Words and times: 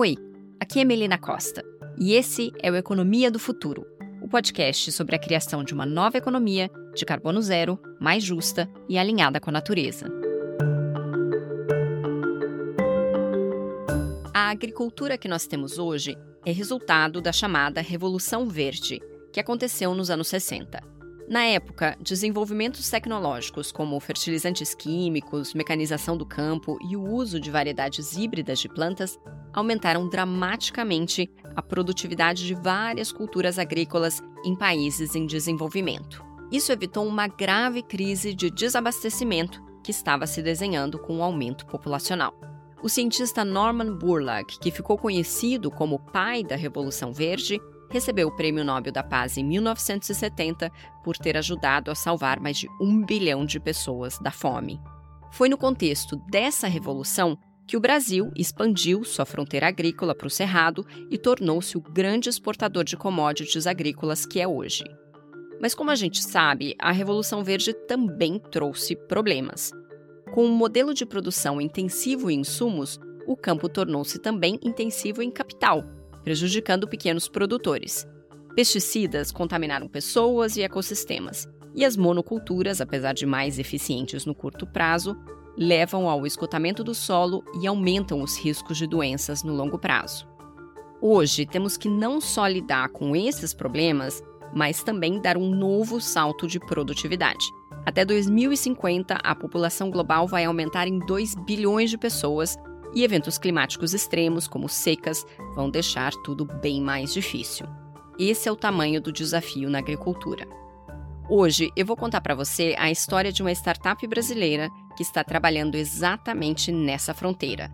Oi, 0.00 0.16
aqui 0.60 0.78
é 0.78 0.84
Melina 0.84 1.18
Costa 1.18 1.64
e 1.98 2.12
esse 2.12 2.52
é 2.62 2.70
o 2.70 2.76
Economia 2.76 3.32
do 3.32 3.38
Futuro, 3.40 3.84
o 4.22 4.28
podcast 4.28 4.92
sobre 4.92 5.16
a 5.16 5.18
criação 5.18 5.64
de 5.64 5.74
uma 5.74 5.84
nova 5.84 6.16
economia 6.16 6.70
de 6.94 7.04
carbono 7.04 7.42
zero, 7.42 7.76
mais 8.00 8.22
justa 8.22 8.70
e 8.88 8.96
alinhada 8.96 9.40
com 9.40 9.50
a 9.50 9.54
natureza. 9.54 10.06
A 14.32 14.50
agricultura 14.50 15.18
que 15.18 15.26
nós 15.26 15.48
temos 15.48 15.80
hoje 15.80 16.16
é 16.46 16.52
resultado 16.52 17.20
da 17.20 17.32
chamada 17.32 17.80
Revolução 17.80 18.48
Verde, 18.48 19.00
que 19.32 19.40
aconteceu 19.40 19.92
nos 19.96 20.10
anos 20.10 20.28
60. 20.28 20.80
Na 21.28 21.42
época, 21.42 21.98
desenvolvimentos 22.00 22.88
tecnológicos 22.88 23.72
como 23.72 23.98
fertilizantes 23.98 24.76
químicos, 24.76 25.54
mecanização 25.54 26.16
do 26.16 26.24
campo 26.24 26.78
e 26.88 26.96
o 26.96 27.02
uso 27.02 27.40
de 27.40 27.50
variedades 27.50 28.16
híbridas 28.16 28.60
de 28.60 28.68
plantas 28.68 29.18
aumentaram 29.52 30.08
dramaticamente 30.08 31.30
a 31.54 31.62
produtividade 31.62 32.46
de 32.46 32.54
várias 32.54 33.10
culturas 33.10 33.58
agrícolas 33.58 34.22
em 34.44 34.54
países 34.54 35.14
em 35.14 35.26
desenvolvimento. 35.26 36.24
Isso 36.50 36.72
evitou 36.72 37.06
uma 37.06 37.26
grave 37.26 37.82
crise 37.82 38.34
de 38.34 38.50
desabastecimento 38.50 39.62
que 39.82 39.90
estava 39.90 40.26
se 40.26 40.42
desenhando 40.42 40.98
com 40.98 41.18
o 41.18 41.22
aumento 41.22 41.66
populacional. 41.66 42.34
O 42.82 42.88
cientista 42.88 43.44
Norman 43.44 43.92
Burlag, 43.94 44.58
que 44.60 44.70
ficou 44.70 44.96
conhecido 44.96 45.70
como 45.70 45.96
o 45.96 45.98
pai 45.98 46.44
da 46.44 46.54
Revolução 46.56 47.12
Verde, 47.12 47.60
recebeu 47.90 48.28
o 48.28 48.36
Prêmio 48.36 48.64
Nobel 48.64 48.92
da 48.92 49.02
Paz 49.02 49.36
em 49.36 49.44
1970 49.44 50.70
por 51.02 51.16
ter 51.16 51.36
ajudado 51.36 51.90
a 51.90 51.94
salvar 51.94 52.38
mais 52.38 52.58
de 52.58 52.68
um 52.80 53.04
bilhão 53.04 53.44
de 53.44 53.58
pessoas 53.58 54.18
da 54.18 54.30
fome. 54.30 54.80
Foi 55.30 55.48
no 55.48 55.58
contexto 55.58 56.16
dessa 56.30 56.68
revolução 56.68 57.38
que 57.68 57.76
o 57.76 57.80
Brasil 57.80 58.32
expandiu 58.34 59.04
sua 59.04 59.26
fronteira 59.26 59.68
agrícola 59.68 60.14
para 60.14 60.26
o 60.26 60.30
Cerrado 60.30 60.86
e 61.10 61.18
tornou-se 61.18 61.76
o 61.76 61.82
grande 61.82 62.30
exportador 62.30 62.82
de 62.82 62.96
commodities 62.96 63.66
agrícolas 63.66 64.24
que 64.24 64.40
é 64.40 64.48
hoje. 64.48 64.84
Mas, 65.60 65.74
como 65.74 65.90
a 65.90 65.94
gente 65.94 66.22
sabe, 66.24 66.74
a 66.78 66.90
Revolução 66.90 67.44
Verde 67.44 67.74
também 67.74 68.38
trouxe 68.38 68.96
problemas. 68.96 69.70
Com 70.32 70.46
um 70.46 70.52
modelo 70.52 70.94
de 70.94 71.04
produção 71.04 71.60
intensivo 71.60 72.30
em 72.30 72.40
insumos, 72.40 72.98
o 73.26 73.36
campo 73.36 73.68
tornou-se 73.68 74.18
também 74.18 74.58
intensivo 74.62 75.20
em 75.20 75.30
capital, 75.30 75.84
prejudicando 76.24 76.88
pequenos 76.88 77.28
produtores. 77.28 78.06
Pesticidas 78.54 79.30
contaminaram 79.30 79.88
pessoas 79.88 80.56
e 80.56 80.62
ecossistemas, 80.62 81.46
e 81.74 81.84
as 81.84 81.98
monoculturas, 81.98 82.80
apesar 82.80 83.12
de 83.12 83.26
mais 83.26 83.58
eficientes 83.58 84.24
no 84.24 84.34
curto 84.34 84.66
prazo, 84.66 85.14
levam 85.58 86.08
ao 86.08 86.24
esgotamento 86.24 86.84
do 86.84 86.94
solo 86.94 87.42
e 87.60 87.66
aumentam 87.66 88.22
os 88.22 88.38
riscos 88.38 88.78
de 88.78 88.86
doenças 88.86 89.42
no 89.42 89.52
longo 89.52 89.76
prazo. 89.76 90.28
Hoje, 91.02 91.44
temos 91.44 91.76
que 91.76 91.88
não 91.88 92.20
só 92.20 92.46
lidar 92.46 92.88
com 92.90 93.16
esses 93.16 93.52
problemas, 93.52 94.22
mas 94.54 94.82
também 94.82 95.20
dar 95.20 95.36
um 95.36 95.50
novo 95.50 96.00
salto 96.00 96.46
de 96.46 96.60
produtividade. 96.60 97.50
Até 97.84 98.04
2050, 98.04 99.14
a 99.14 99.34
população 99.34 99.90
global 99.90 100.28
vai 100.28 100.44
aumentar 100.44 100.86
em 100.86 100.98
2 100.98 101.34
bilhões 101.44 101.90
de 101.90 101.98
pessoas 101.98 102.56
e 102.94 103.02
eventos 103.02 103.36
climáticos 103.36 103.92
extremos, 103.92 104.46
como 104.46 104.68
secas, 104.68 105.26
vão 105.54 105.70
deixar 105.70 106.12
tudo 106.24 106.44
bem 106.44 106.80
mais 106.80 107.12
difícil. 107.12 107.66
Esse 108.18 108.48
é 108.48 108.52
o 108.52 108.56
tamanho 108.56 109.00
do 109.00 109.12
desafio 109.12 109.70
na 109.70 109.78
agricultura. 109.78 110.46
Hoje 111.30 111.70
eu 111.76 111.84
vou 111.84 111.94
contar 111.94 112.22
para 112.22 112.34
você 112.34 112.74
a 112.78 112.90
história 112.90 113.30
de 113.30 113.42
uma 113.42 113.52
startup 113.52 114.06
brasileira 114.06 114.70
que 114.96 115.02
está 115.02 115.22
trabalhando 115.22 115.74
exatamente 115.74 116.72
nessa 116.72 117.12
fronteira. 117.12 117.70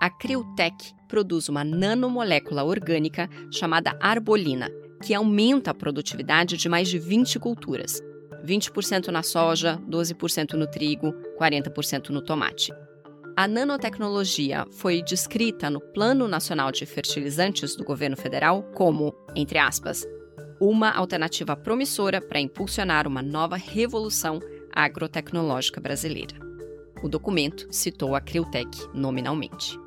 A 0.00 0.08
Criotech 0.08 0.94
produz 1.06 1.50
uma 1.50 1.62
nanomolécula 1.62 2.64
orgânica 2.64 3.28
chamada 3.52 3.94
arbolina, 4.00 4.70
que 5.02 5.12
aumenta 5.12 5.72
a 5.72 5.74
produtividade 5.74 6.56
de 6.56 6.70
mais 6.70 6.88
de 6.88 6.98
20 6.98 7.38
culturas. 7.38 8.00
20% 8.42 9.08
na 9.08 9.22
soja, 9.22 9.78
12% 9.86 10.54
no 10.54 10.66
trigo, 10.66 11.12
40% 11.38 12.08
no 12.08 12.22
tomate. 12.22 12.72
A 13.36 13.46
nanotecnologia 13.46 14.64
foi 14.70 15.02
descrita 15.02 15.68
no 15.68 15.82
Plano 15.82 16.26
Nacional 16.26 16.72
de 16.72 16.86
Fertilizantes 16.86 17.76
do 17.76 17.84
governo 17.84 18.16
federal 18.16 18.62
como, 18.74 19.14
entre 19.34 19.58
aspas, 19.58 20.06
uma 20.60 20.90
alternativa 20.90 21.56
promissora 21.56 22.20
para 22.20 22.40
impulsionar 22.40 23.06
uma 23.06 23.22
nova 23.22 23.56
revolução 23.56 24.40
agrotecnológica 24.72 25.80
brasileira. 25.80 26.36
O 27.02 27.08
documento 27.08 27.66
citou 27.70 28.14
a 28.14 28.20
Criotech 28.20 28.88
nominalmente. 28.94 29.78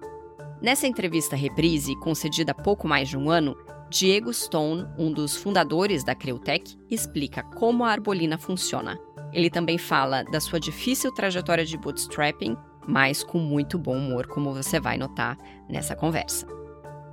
Nessa 0.61 0.87
entrevista 0.87 1.35
reprise, 1.35 1.95
concedida 1.97 2.51
há 2.51 2.55
pouco 2.55 2.87
mais 2.87 3.09
de 3.09 3.17
um 3.17 3.29
ano, 3.29 3.57
Diego 3.89 4.33
Stone, 4.33 4.87
um 4.97 5.11
dos 5.11 5.35
fundadores 5.35 6.03
da 6.03 6.13
Criotech, 6.13 6.77
explica 6.89 7.41
como 7.41 7.83
a 7.83 7.89
arbolina 7.89 8.37
funciona. 8.37 8.99
Ele 9.33 9.49
também 9.49 9.77
fala 9.77 10.23
da 10.23 10.39
sua 10.39 10.59
difícil 10.59 11.11
trajetória 11.13 11.65
de 11.65 11.77
bootstrapping 11.77 12.55
mas 12.89 13.23
com 13.23 13.37
muito 13.37 13.77
bom 13.77 13.95
humor, 13.95 14.25
como 14.27 14.53
você 14.53 14.79
vai 14.79 14.97
notar 14.97 15.37
nessa 15.69 15.95
conversa. 15.95 16.58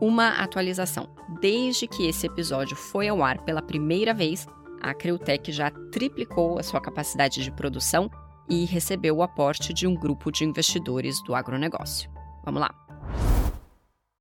Uma 0.00 0.42
atualização: 0.42 1.08
desde 1.40 1.86
que 1.86 2.06
esse 2.06 2.26
episódio 2.26 2.76
foi 2.76 3.08
ao 3.08 3.22
ar 3.22 3.42
pela 3.44 3.62
primeira 3.62 4.12
vez, 4.12 4.46
a 4.80 4.92
Creutec 4.92 5.50
já 5.50 5.70
triplicou 5.90 6.58
a 6.58 6.62
sua 6.62 6.80
capacidade 6.80 7.42
de 7.42 7.50
produção 7.50 8.10
e 8.48 8.64
recebeu 8.64 9.16
o 9.16 9.22
aporte 9.22 9.72
de 9.72 9.86
um 9.86 9.94
grupo 9.94 10.30
de 10.30 10.44
investidores 10.44 11.22
do 11.24 11.34
agronegócio. 11.34 12.10
Vamos 12.44 12.60
lá! 12.60 12.70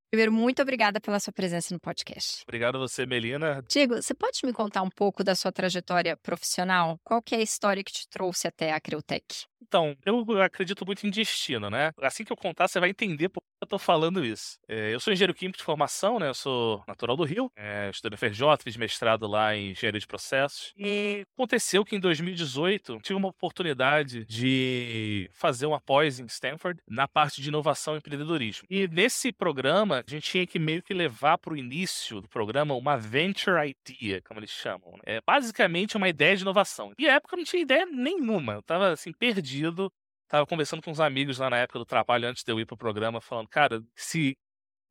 Primeiro, 0.10 0.32
muito 0.32 0.62
obrigada 0.62 1.02
pela 1.02 1.20
sua 1.20 1.34
presença 1.34 1.74
no 1.74 1.80
podcast. 1.80 2.44
Obrigado 2.48 2.78
a 2.78 2.80
você, 2.80 3.06
Melina. 3.06 3.62
Diego, 3.68 3.96
você 3.96 4.14
pode 4.14 4.40
me 4.46 4.54
contar 4.54 4.82
um 4.82 4.90
pouco 4.90 5.26
da 5.26 5.36
sua 5.36 5.52
trajetória 5.52 6.16
profissional? 6.16 6.98
Qual 7.04 7.22
que 7.22 7.36
é 7.36 7.40
a 7.40 7.42
história 7.42 7.84
que 7.84 7.92
te 7.92 8.08
trouxe 8.08 8.48
até 8.48 8.72
a 8.72 8.80
Creutec? 8.80 9.46
Então, 9.68 9.98
eu 10.06 10.42
acredito 10.42 10.86
muito 10.86 11.06
em 11.06 11.10
destino, 11.10 11.70
né? 11.70 11.92
Assim 12.02 12.24
que 12.24 12.32
eu 12.32 12.38
contar, 12.38 12.68
você 12.68 12.80
vai 12.80 12.90
entender 12.90 13.30
por 13.30 13.42
que 13.42 13.48
eu 13.64 13.68
tô 13.68 13.80
falando 13.80 14.24
isso. 14.24 14.60
É, 14.68 14.94
eu 14.94 15.00
sou 15.00 15.12
engenheiro 15.12 15.34
químico 15.34 15.58
de 15.58 15.64
formação, 15.64 16.20
né? 16.20 16.30
Eu 16.30 16.34
sou 16.34 16.84
natural 16.88 17.18
do 17.18 17.24
Rio, 17.24 17.52
é, 17.56 17.90
estudei 17.90 18.12
no 18.12 18.18
FRJ, 18.18 18.64
fiz 18.64 18.78
mestrado 18.78 19.28
lá 19.28 19.56
em 19.56 19.72
engenharia 19.72 20.00
de 20.00 20.08
processos. 20.08 20.72
E 20.78 21.26
aconteceu 21.36 21.84
que 21.84 21.96
em 21.96 22.00
2018 22.00 23.00
tive 23.02 23.18
uma 23.18 23.30
oportunidade 23.30 24.26
de 24.26 25.30
fazer 25.34 25.66
uma 25.66 25.82
pós 25.82 26.20
em 26.20 26.26
Stanford 26.26 26.80
na 26.88 27.08
parte 27.08 27.42
de 27.42 27.50
inovação 27.50 27.96
e 27.96 27.98
empreendedorismo. 27.98 28.68
E 28.70 28.88
nesse 28.88 29.32
programa, 29.32 30.04
a 30.06 30.10
gente 30.10 30.30
tinha 30.30 30.46
que 30.46 30.60
meio 30.60 30.84
que 30.84 30.94
levar 30.94 31.38
para 31.38 31.54
o 31.54 31.58
início 31.58 32.22
do 32.22 32.28
programa 32.28 32.76
uma 32.76 32.98
venture 32.98 33.56
idea, 33.68 34.22
como 34.22 34.40
eles 34.40 34.52
chamam. 34.52 34.92
Né? 34.94 35.00
É 35.06 35.22
basicamente 35.26 35.98
uma 35.98 36.10
ideia 36.10 36.36
de 36.36 36.44
inovação. 36.44 36.92
E 36.98 37.08
na 37.08 37.14
época 37.14 37.36
eu 37.36 37.38
não 37.38 37.46
tinha 37.46 37.62
ideia 37.62 37.86
nenhuma. 37.86 38.54
Eu 38.54 38.62
tava 38.62 38.92
assim, 38.92 39.12
perdido 39.12 39.55
perdido. 39.56 39.92
Tava 40.28 40.46
conversando 40.46 40.82
com 40.82 40.92
uns 40.92 41.00
amigos 41.00 41.38
lá 41.38 41.50
na 41.50 41.58
época 41.58 41.80
do 41.80 41.86
trabalho, 41.86 42.28
antes 42.28 42.44
de 42.44 42.52
eu 42.52 42.60
ir 42.60 42.66
pro 42.66 42.76
programa, 42.76 43.22
falando, 43.22 43.48
cara, 43.48 43.84
esse 43.96 44.36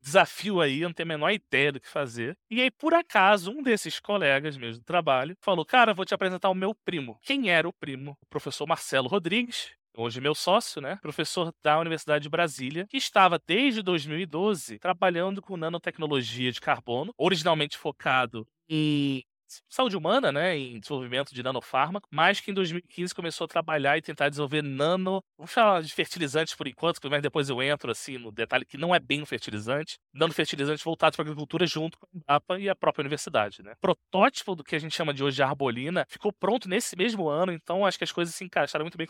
desafio 0.01 0.61
aí, 0.61 0.83
eu 0.83 0.89
não 0.89 0.95
tenho 0.95 1.09
a 1.09 1.15
menor 1.15 1.31
ideia 1.31 1.73
do 1.73 1.81
que 1.81 1.89
fazer. 1.89 2.37
E 2.51 2.61
aí, 2.61 2.71
por 2.71 2.95
acaso, 2.95 3.51
um 3.51 3.63
desses 3.63 3.99
colegas 3.99 4.57
meus 4.57 4.79
do 4.79 4.85
trabalho 4.85 5.37
falou, 5.41 5.65
cara, 5.65 5.95
vou 5.95 6.05
te 6.05 6.15
apresentar 6.15 6.51
o 6.51 6.55
meu 6.55 6.75
primo. 6.85 7.19
Quem 7.23 7.51
era 7.51 7.69
o 7.69 7.73
primo? 7.73 8.17
O 8.23 8.27
professor 8.27 8.67
Marcelo 8.67 9.09
Rodrigues, 9.09 9.73
hoje 9.97 10.21
meu 10.21 10.35
sócio, 10.35 10.81
né? 10.81 10.99
Professor 11.01 11.53
da 11.63 11.81
Universidade 11.81 12.23
de 12.23 12.29
Brasília, 12.29 12.87
que 12.89 12.99
estava 12.99 13.41
desde 13.45 13.83
2012 13.83 14.79
trabalhando 14.79 15.41
com 15.43 15.57
nanotecnologia 15.57 16.53
de 16.53 16.61
carbono, 16.61 17.13
originalmente 17.17 17.79
focado 17.79 18.47
em 18.69 19.25
saúde 19.69 19.97
humana, 19.97 20.33
né, 20.33 20.57
em 20.57 20.79
desenvolvimento 20.81 21.35
de 21.35 21.43
nanofármaco, 21.43 22.09
mas 22.13 22.41
que 22.41 22.51
em 22.51 22.55
2015 22.55 23.15
começou 23.15 23.45
a 23.45 23.49
trabalhar 23.49 23.97
e 23.99 24.03
tentar 24.03 24.29
desenvolver 24.29 24.63
nano, 24.63 25.23
vamos 25.37 25.53
falar 25.53 25.83
de 25.83 25.93
fertilizantes 25.93 26.55
por 26.55 26.67
enquanto, 26.69 26.99
mas 27.11 27.23
depois 27.23 27.49
eu 27.49 27.63
entro 27.63 27.91
assim 27.91 28.19
no 28.19 28.31
detalhe 28.33 28.65
que 28.65 28.77
não 28.79 28.95
é 28.95 28.99
bem 29.01 29.23
um 29.23 29.27
fertilizante, 29.27 29.99
nanofertilizantes 30.13 30.83
voltados 30.85 31.17
para 31.17 31.25
a 31.25 31.27
agricultura 31.29 31.67
junto 31.67 31.99
com 31.99 32.07
a 32.27 32.37
APA 32.37 32.59
e 32.59 32.69
a 32.69 32.75
própria 32.75 33.03
universidade, 33.03 33.63
né. 33.63 33.75
Protótipo 33.81 34.55
do 34.55 34.65
que 34.65 34.75
a 34.77 34.79
gente 34.79 34.95
chama 34.95 35.13
de 35.15 35.23
hoje 35.23 35.37
de 35.37 35.43
arbolina 35.43 36.07
ficou 36.09 36.33
pronto 36.33 36.69
nesse 36.69 36.97
mesmo 36.97 37.29
ano, 37.29 37.53
então 37.53 37.85
acho 37.85 37.99
que 37.99 38.05
as 38.05 38.13
coisas 38.13 38.35
se 38.35 38.45
encaixaram 38.45 38.85
muito 38.85 38.99
bem 38.99 39.09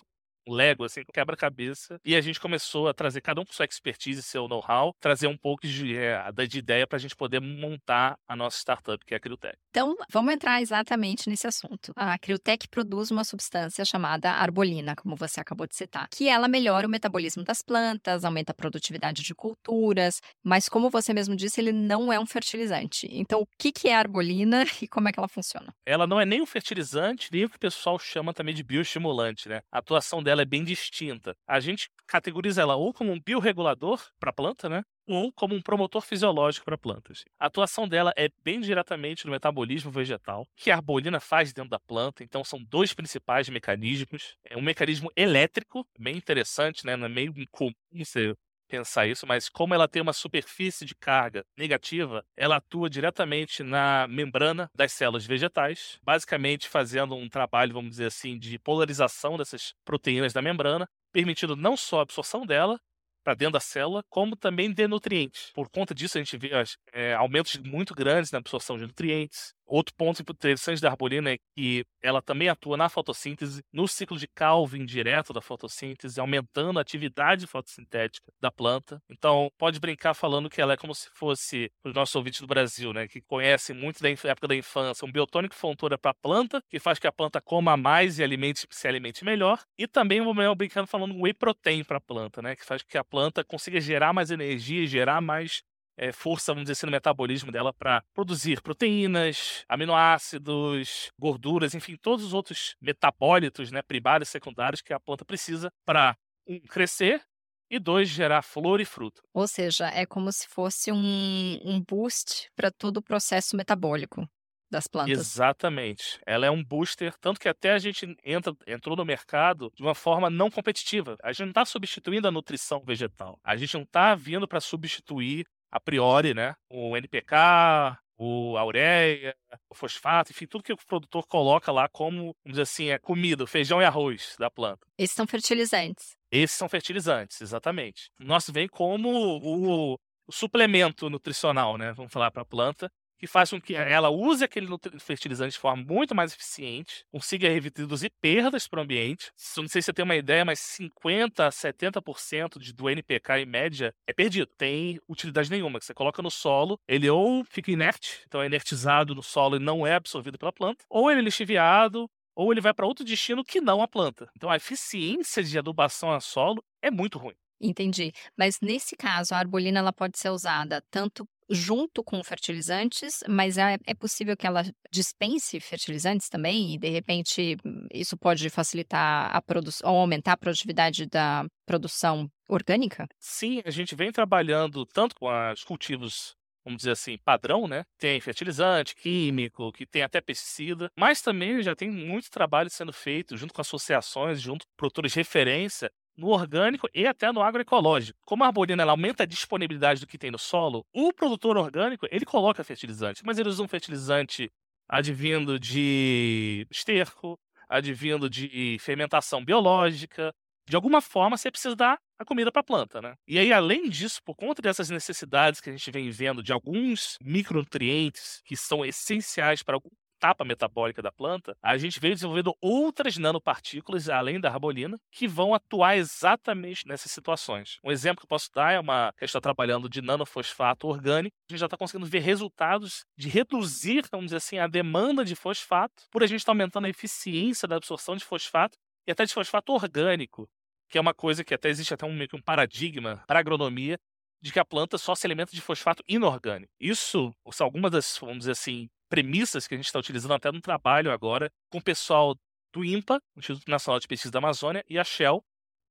Lego, 0.49 0.85
assim, 0.85 1.03
quebra-cabeça. 1.13 2.01
E 2.05 2.15
a 2.15 2.21
gente 2.21 2.41
começou 2.41 2.89
a 2.89 2.95
trazer 2.95 3.21
cada 3.21 3.41
um 3.41 3.45
com 3.45 3.53
sua 3.53 3.65
expertise 3.65 4.23
seu 4.23 4.49
know-how, 4.49 4.95
trazer 5.01 5.27
um 5.27 5.37
pouco 5.37 5.67
de, 5.67 5.97
é, 5.97 6.31
de 6.49 6.59
ideia 6.59 6.87
para 6.87 6.97
a 6.97 7.01
gente 7.01 7.17
poder 7.17 7.41
montar 7.41 8.19
a 8.29 8.37
nossa 8.37 8.59
startup, 8.59 9.05
que 9.05 9.15
é 9.15 9.17
a 9.17 9.21
Criotech. 9.21 9.57
Então, 9.71 9.97
vamos 10.11 10.33
entrar 10.33 10.61
exatamente 10.61 11.29
nesse 11.29 11.47
assunto. 11.47 11.93
A 11.97 12.19
Criotech 12.19 12.69
produz 12.69 13.11
uma 13.11 13.25
substância 13.25 13.85
chamada 13.85 14.31
arbolina, 14.31 14.95
como 14.95 15.17
você 15.17 15.41
acabou 15.41 15.67
de 15.67 15.75
citar, 15.75 16.09
que 16.11 16.29
ela 16.29 16.49
melhora 16.49 16.87
o 16.87 16.91
metabolismo 16.91 17.43
das 17.43 17.63
plantas, 17.63 18.25
aumenta 18.25 18.53
a 18.53 18.55
produtividade 18.55 19.23
de 19.23 19.35
culturas, 19.35 20.21
mas 20.43 20.69
como 20.69 20.91
você 20.91 21.13
mesmo 21.13 21.35
disse, 21.37 21.61
ele 21.61 21.73
não 21.73 22.13
é 22.13 22.19
um 22.19 22.27
fertilizante. 22.27 23.09
Então, 23.11 23.41
o 23.41 23.47
que, 23.59 23.73
que 23.73 23.89
é 23.89 23.95
a 23.95 23.99
arbolina 23.99 24.65
e 24.81 24.89
como 24.89 25.09
é 25.09 25.13
que 25.13 25.19
ela 25.19 25.29
funciona? 25.29 25.75
Ela 25.87 26.07
não 26.07 26.21
é 26.21 26.25
nem 26.25 26.43
um 26.43 26.47
fertilizante, 26.47 27.29
nem 27.33 27.45
o 27.45 27.51
que 27.51 27.57
o 27.57 27.61
pessoal 27.61 27.99
chama 27.99 28.33
também 28.33 28.55
de 28.55 28.63
bioestimulante, 28.63 29.49
né? 29.49 29.63
A 29.71 29.79
atuação 29.79 30.23
dela 30.23 30.34
dela 30.35 30.43
é 30.43 30.45
bem 30.45 30.65
distinta. 30.65 31.37
A 31.47 31.61
gente 31.61 31.89
categoriza 32.07 32.63
ela 32.63 32.77
ou 32.77 32.93
como 32.93 33.13
um 33.13 33.21
biorregulador 33.21 34.03
para 34.19 34.31
a 34.31 34.33
planta, 34.33 34.69
né? 34.69 34.83
Ou 35.07 35.33
como 35.33 35.55
um 35.55 35.63
promotor 35.63 36.03
fisiológico 36.03 36.65
para 36.65 36.79
plantas. 36.79 37.25
A 37.39 37.47
atuação 37.47 37.87
dela 37.87 38.13
é 38.17 38.29
bem 38.43 38.61
diretamente 38.61 39.27
no 39.27 39.33
metabolismo 39.33 39.91
vegetal, 39.91 40.47
que 40.57 40.71
a 40.71 40.77
arbolina 40.77 41.21
faz 41.21 41.53
dentro 41.53 41.71
da 41.71 41.79
planta. 41.79 42.25
Então, 42.25 42.43
são 42.45 42.63
dois 42.65 42.95
principais 42.95 43.49
mecanismos. 43.49 44.37
É 44.45 44.57
um 44.57 44.63
mecanismo 44.63 45.11
elétrico, 45.17 45.87
bem 45.99 46.17
interessante, 46.17 46.85
né? 46.87 46.97
Não 46.97 47.07
é 47.07 47.09
meio 47.09 47.35
incomum 47.37 47.73
você 47.93 48.35
pensar 48.69 49.07
isso, 49.07 49.27
mas 49.27 49.49
como 49.49 49.75
ela 49.75 49.89
tem 49.89 50.03
uma 50.03 50.13
superfície 50.13 50.85
de 50.85 50.95
carga 50.95 51.45
negativa, 51.57 52.25
ela 52.37 52.57
atua 52.57 52.89
diretamente 52.89 53.63
na 53.63 54.07
membrana 54.09 54.71
das 54.75 54.93
células 54.93 55.27
vegetais, 55.27 55.99
basicamente 56.03 56.69
fazendo 56.69 57.15
um 57.15 57.29
trabalho, 57.29 57.75
vamos 57.75 57.91
dizer 57.91 58.07
assim, 58.07 58.39
de 58.39 58.59
polarização 58.59 59.37
dessas 59.37 59.75
proteínas 59.85 60.33
da 60.33 60.43
membrana, 60.43 60.89
permitindo 61.13 61.55
não 61.55 61.77
só 61.77 62.01
a 62.01 62.03
absorção 62.03 62.45
dela, 62.45 62.79
para 63.25 63.35
dentro 63.35 63.55
da 63.55 63.61
célula, 63.61 64.05
como 64.11 64.37
também 64.37 64.71
de 64.71 64.87
nutrientes. 64.87 65.51
Por 65.55 65.71
conta 65.71 65.95
disso, 65.95 66.19
a 66.19 66.23
gente 66.23 66.37
vê 66.37 66.51
é, 66.93 67.15
aumentos 67.15 67.57
muito 67.57 67.95
grandes 67.95 68.31
na 68.31 68.39
absorção 68.39 68.77
de 68.77 68.87
nutrientes. 68.87 69.55
Outro 69.67 69.95
ponto 69.95 70.23
interessante 70.23 70.81
da 70.81 70.91
arbolina 70.91 71.31
é 71.33 71.39
que 71.57 71.85
ela 72.03 72.21
também 72.21 72.49
atua 72.49 72.77
na 72.77 72.89
fotossíntese, 72.89 73.63
no 73.73 73.89
ciclo 73.89 74.19
de 74.19 74.29
Calvin 74.29 74.85
direto 74.85 75.33
da 75.33 75.41
fotossíntese, 75.41 76.21
aumentando 76.21 76.79
a 76.79 76.83
atividade 76.83 77.47
fotossintética 77.47 78.31
da 78.41 78.51
planta. 78.51 79.01
Então, 79.09 79.51
pode 79.59 79.81
brincar 79.81 80.15
falando 80.15 80.51
que 80.51 80.61
ela 80.61 80.75
é 80.75 80.77
como 80.77 80.95
se 80.95 81.09
fosse, 81.15 81.71
os 81.85 81.95
nossos 81.95 82.15
ouvintes 82.15 82.41
do 82.41 82.47
Brasil, 82.47 82.93
né, 82.93 83.09
que 83.09 83.21
conhecem 83.23 83.75
muito 83.75 84.03
da 84.03 84.11
época 84.11 84.49
da 84.49 84.55
infância, 84.55 85.07
um 85.07 85.13
biotônico 85.13 85.55
fontura 85.55 85.97
para 85.97 86.11
a 86.11 86.15
planta, 86.15 86.63
que 86.69 86.79
faz 86.79 86.99
que 86.99 87.07
a 87.07 87.13
planta 87.13 87.41
coma 87.41 87.77
mais 87.77 88.19
e 88.19 88.25
alimente, 88.25 88.67
se 88.71 88.89
alimente 88.89 89.25
melhor. 89.25 89.61
E 89.79 89.87
também, 89.87 90.21
vou 90.21 90.35
brincando 90.55 90.87
falando 90.87 91.19
whey 91.21 91.33
protein 91.33 91.85
para 91.85 91.99
a 91.99 92.01
planta, 92.01 92.43
né, 92.43 92.55
que 92.55 92.65
faz 92.65 92.83
que 92.83 92.99
a 92.99 93.05
planta 93.05 93.43
consiga 93.45 93.81
gerar 93.81 94.13
mais 94.13 94.31
energia, 94.31 94.87
gerar 94.87 95.21
mais 95.21 95.63
é, 95.97 96.13
força, 96.13 96.53
vamos 96.53 96.65
dizer 96.65 96.73
assim, 96.73 96.87
no 96.87 96.93
metabolismo 96.93 97.53
dela 97.53 97.73
para 97.73 98.03
produzir 98.13 98.61
proteínas, 98.61 99.65
aminoácidos, 99.69 101.11
gorduras, 101.19 101.75
enfim, 101.75 101.97
todos 101.97 102.25
os 102.25 102.35
outros 102.35 102.77
metabólitos, 102.81 103.71
né, 103.71 103.83
primários 103.83 104.29
e 104.29 104.33
secundários 104.33 104.83
que 104.83 104.93
a 104.93 105.01
planta 105.01 105.25
precisa 105.25 105.73
para 105.85 106.17
um, 106.47 106.61
crescer 106.61 107.23
e 107.71 107.79
dois, 107.79 108.09
gerar 108.09 108.43
flor 108.43 108.81
e 108.81 108.85
fruto. 108.85 109.23
Ou 109.33 109.49
seja, 109.49 109.89
é 109.89 110.05
como 110.05 110.31
se 110.31 110.47
fosse 110.49 110.93
um, 110.93 111.59
um 111.65 111.81
boost 111.81 112.51
para 112.55 112.71
todo 112.71 112.99
o 112.99 113.03
processo 113.03 113.57
metabólico 113.57 114.29
das 114.71 114.87
plantas. 114.87 115.19
Exatamente. 115.19 116.19
Ela 116.27 116.47
é 116.47 116.51
um 116.51 116.63
booster, 116.63 117.15
tanto 117.21 117.41
que 117.41 117.49
até 117.49 117.73
a 117.73 117.79
gente 117.79 118.17
entra, 118.25 118.53
entrou 118.67 118.97
no 118.97 119.05
mercado 119.05 119.73
de 119.75 119.83
uma 119.83 119.95
forma 119.95 120.29
não 120.29 120.51
competitiva. 120.51 121.17
A 121.23 121.33
gente 121.33 121.43
não 121.43 121.49
está 121.51 121.65
substituindo 121.65 122.29
a 122.29 122.33
nutrição 122.33 122.83
vegetal. 122.85 123.39
A 123.43 123.57
gente 123.57 123.75
não 123.75 123.83
está 123.83 124.15
vindo 124.15 124.47
para 124.49 124.61
substituir 124.61 125.47
a 125.75 125.81
priori, 125.81 126.33
né? 126.33 126.55
O 126.71 126.97
NPK, 126.97 127.99
o 128.17 128.57
a 128.57 128.65
ureia, 128.65 129.37
o 129.69 129.75
fosfato, 129.75 130.31
enfim, 130.31 130.47
tudo 130.47 130.63
que 130.63 130.73
o 130.73 130.77
produtor 130.77 131.27
coloca 131.27 131.73
lá 131.73 131.89
como, 131.89 132.17
vamos 132.17 132.37
dizer 132.47 132.63
assim, 132.63 132.91
é 132.91 132.99
comida, 132.99 133.45
feijão 133.45 133.83
e 133.83 133.85
arroz 133.85 134.37
da 134.39 134.49
planta. 134.49 134.87
Esses 134.97 135.17
são 135.17 135.27
fertilizantes. 135.27 136.17
Esses 136.31 136.57
são 136.57 136.69
fertilizantes, 136.69 137.41
exatamente. 137.41 138.09
O 138.21 138.25
nosso 138.25 138.53
vem 138.53 138.69
como 138.69 139.09
o, 139.11 139.95
o 139.95 140.33
suplemento 140.33 141.11
nutricional, 141.11 141.77
né? 141.77 141.93
Vamos 141.93 142.13
falar 142.13 142.31
para 142.31 142.43
a 142.43 142.47
planta, 142.47 142.89
que 143.25 143.27
faz 143.27 143.49
com 143.49 143.59
que 143.59 143.75
ela 143.75 144.11
use 144.11 144.45
aquele 144.45 144.69
fertilizante 145.01 145.53
de 145.53 145.59
forma 145.59 145.83
muito 145.83 146.15
mais 146.15 146.35
eficiente, 146.35 147.07
consiga 147.11 147.49
reduzir 147.49 148.11
perdas 148.21 148.69
para 148.69 148.81
o 148.81 148.83
ambiente. 148.83 149.33
Não 149.57 149.67
sei 149.67 149.81
se 149.81 149.87
você 149.87 149.93
tem 149.95 150.05
uma 150.05 150.15
ideia, 150.15 150.45
mas 150.45 150.59
50% 150.61 151.41
a 151.41 151.49
70% 151.49 152.75
do 152.75 152.91
NPK 152.91 153.39
em 153.39 153.47
média 153.47 153.95
é 154.07 154.13
perdido. 154.13 154.51
Tem 154.59 155.01
utilidade 155.09 155.51
nenhuma. 155.51 155.79
Que 155.79 155.87
você 155.87 155.95
coloca 155.95 156.21
no 156.21 156.31
solo, 156.31 156.79
ele 156.87 157.09
ou 157.09 157.43
fica 157.47 157.71
inerte, 157.71 158.21
então 158.27 158.43
é 158.43 158.47
inertizado 158.47 159.15
no 159.15 159.23
solo 159.23 159.57
e 159.57 159.59
não 159.59 159.87
é 159.87 159.95
absorvido 159.95 160.39
pela 160.39 160.53
planta, 160.53 160.85
ou 160.91 161.11
ele 161.11 161.21
é 161.21 161.25
lixiviado, 161.25 162.07
ou 162.37 162.53
ele 162.53 162.61
vai 162.61 162.75
para 162.75 162.87
outro 162.87 163.07
destino 163.07 163.43
que 163.43 163.59
não 163.59 163.81
a 163.81 163.89
planta. 163.89 164.29
Então 164.37 164.51
a 164.51 164.57
eficiência 164.57 165.43
de 165.43 165.59
adubação 165.59 166.13
a 166.13 166.21
solo 166.21 166.63
é 166.83 166.91
muito 166.91 167.19
ruim. 167.19 167.35
Entendi. 167.65 168.13
Mas 168.37 168.61
nesse 168.61 168.95
caso, 168.95 169.35
a 169.35 169.39
arbolina 169.39 169.79
ela 169.79 169.93
pode 169.93 170.19
ser 170.19 170.29
usada 170.29 170.83
tanto 170.91 171.27
junto 171.49 172.03
com 172.03 172.23
fertilizantes, 172.25 173.23
mas 173.29 173.59
é, 173.59 173.77
é 173.87 173.95
possível 173.95 174.37
que 174.37 174.47
ela 174.47 174.63
dispense 174.91 175.61
fertilizantes 175.61 176.29
também 176.29 176.75
e 176.75 176.79
de 176.79 176.89
repente 176.89 177.57
isso 177.93 178.17
pode 178.17 178.49
facilitar 178.49 179.35
a 179.35 179.43
produção 179.43 179.93
ou 179.93 180.01
aumentar 180.01 180.33
a 180.33 180.37
produtividade 180.37 181.07
da 181.07 181.45
produção 181.67 182.31
orgânica? 182.49 183.07
Sim, 183.19 183.63
a 183.65 183.71
gente 183.71 183.95
vem 183.95 184.11
trabalhando 184.11 184.87
tanto 184.87 185.15
com 185.17 185.27
os 185.53 185.65
cultivos 185.65 186.35
vamos 186.65 186.79
dizer 186.79 186.93
assim, 186.93 187.19
padrão, 187.19 187.69
né? 187.69 187.85
Tem 187.99 188.19
fertilizante, 188.21 188.95
químico, 188.97 189.71
que 189.71 189.85
tem 189.85 190.03
até 190.03 190.19
pesticida, 190.19 190.91
mas 190.99 191.21
também 191.21 191.63
já 191.63 191.77
tem 191.77 191.91
muito 191.91 192.31
trabalho 192.31 192.71
sendo 192.71 192.91
feito 192.91 193.37
junto 193.37 193.53
com 193.53 193.61
associações, 193.61 194.41
junto 194.41 194.65
com 194.65 194.73
produtores 194.75 195.13
de 195.13 195.19
referência, 195.19 195.91
no 196.17 196.29
orgânico 196.29 196.89
e 196.95 197.07
até 197.07 197.31
no 197.33 197.43
agroecológico. 197.43 198.19
Como 198.25 198.45
a 198.45 198.47
arbolina 198.47 198.83
ela 198.83 198.93
aumenta 198.93 199.25
a 199.25 199.27
disponibilidade 199.27 200.01
do 200.01 200.07
que 200.07 200.19
tem 200.19 200.31
no 200.31 200.39
solo, 200.39 200.85
o 200.93 201.13
produtor 201.13 201.57
orgânico 201.57 202.07
ele 202.11 202.25
coloca 202.25 202.65
fertilizante, 202.65 203.23
mas 203.25 203.39
ele 203.39 203.49
usa 203.49 203.63
um 203.63 203.69
fertilizante 203.69 204.51
advindo 204.89 205.59
de 205.59 206.67
esterco, 206.71 207.39
advindo 207.69 208.29
de 208.29 208.77
fermentação 208.81 209.45
biológica. 209.45 210.33
De 210.67 210.77
alguma 210.77 211.01
forma, 211.01 211.37
você 211.37 211.51
precisa 211.51 211.77
dar 211.77 211.99
a 212.19 212.25
comida 212.25 212.51
para 212.51 212.61
a 212.61 212.65
planta, 212.65 213.01
né? 213.03 213.15
E 213.27 213.39
aí, 213.39 213.53
além 213.53 213.89
disso, 213.89 214.23
por 214.25 214.35
conta 214.35 214.63
dessas 214.63 214.89
necessidades 214.89 215.61
que 215.61 215.69
a 215.69 215.73
gente 215.73 215.91
vem 215.91 216.11
vendo 216.11 216.43
de 216.43 216.53
alguns 216.53 217.19
micronutrientes 217.21 218.41
que 218.45 218.57
são 218.57 218.85
essenciais 218.85 219.63
para 219.63 219.79
etapa 220.25 220.45
metabólica 220.45 221.03
da 221.03 221.13
planta, 221.13 221.55
a 221.63 221.77
gente 221.77 222.01
veio 222.01 222.15
desenvolvendo 222.15 222.57
outras 222.61 223.19
nanopartículas, 223.19 224.09
além 224.09 224.41
da 224.41 224.51
arbolina, 224.51 224.99
que 225.13 225.29
vão 225.29 225.55
atuar 225.55 225.97
exatamente 225.97 226.87
nessas 226.87 227.13
situações. 227.13 227.79
Um 227.85 227.93
exemplo 227.93 228.21
que 228.21 228.25
eu 228.25 228.29
posso 228.29 228.51
dar 228.55 228.73
é 228.73 228.81
uma 228.81 229.13
que 229.19 229.25
está 229.25 229.41
trabalhando 229.41 229.89
de 229.89 230.01
nanofosfato 230.01 230.89
orgânico. 230.89 231.37
A 231.49 231.53
gente 231.53 231.61
já 231.61 231.67
está 231.67 231.77
conseguindo 231.77 232.07
ver 232.07 232.21
resultados 232.21 233.05
de 233.19 233.29
reduzir, 233.29 234.05
vamos 234.11 234.27
dizer 234.27 234.39
assim, 234.39 234.59
a 234.59 234.67
demanda 234.67 235.25
de 235.25 235.37
fosfato, 235.37 236.05
por 236.11 236.23
a 236.23 236.27
gente 236.27 236.39
estar 236.39 236.53
tá 236.53 236.53
aumentando 236.53 236.87
a 236.87 236.91
eficiência 236.91 237.69
da 237.69 237.77
absorção 237.77 238.17
de 238.17 238.25
fosfato 238.25 238.79
e 239.07 239.13
até 239.13 239.27
de 239.27 239.35
fosfato 239.35 239.73
orgânico, 239.73 240.49
que 240.89 240.97
é 240.97 241.01
uma 241.01 241.13
coisa 241.13 241.45
que 241.45 241.53
até 241.53 241.69
existe 241.69 241.93
até 241.93 242.07
um, 242.07 242.19
um 242.33 242.43
paradigma 242.43 243.23
para 243.27 243.41
agronomia 243.41 243.99
de 244.41 244.53
que 244.53 244.59
a 244.59 244.65
planta 244.65 244.99
só 244.99 245.15
se 245.15 245.27
alimenta 245.27 245.53
de 245.53 245.61
fosfato 245.61 246.03
inorgânico. 246.07 246.71
Isso 246.79 247.35
algumas 247.61 247.91
das, 247.91 248.19
vamos 248.21 248.41
dizer 248.41 248.53
assim, 248.53 248.89
premissas 249.15 249.69
que 249.69 249.75
a 249.75 249.77
gente 249.77 249.87
está 249.87 250.01
utilizando 250.01 250.35
até 250.35 250.51
no 250.51 250.61
trabalho 250.61 251.13
agora 251.13 251.49
com 251.71 251.79
o 251.79 251.83
pessoal 251.83 252.35
do 252.73 252.85
INPA, 252.85 253.23
Instituto 253.37 253.71
Nacional 253.71 254.01
de 254.01 254.09
Pesquisa 254.09 254.33
da 254.33 254.41
Amazônia, 254.41 254.85
e 254.89 254.99
a 254.99 255.05
Shell, 255.05 255.41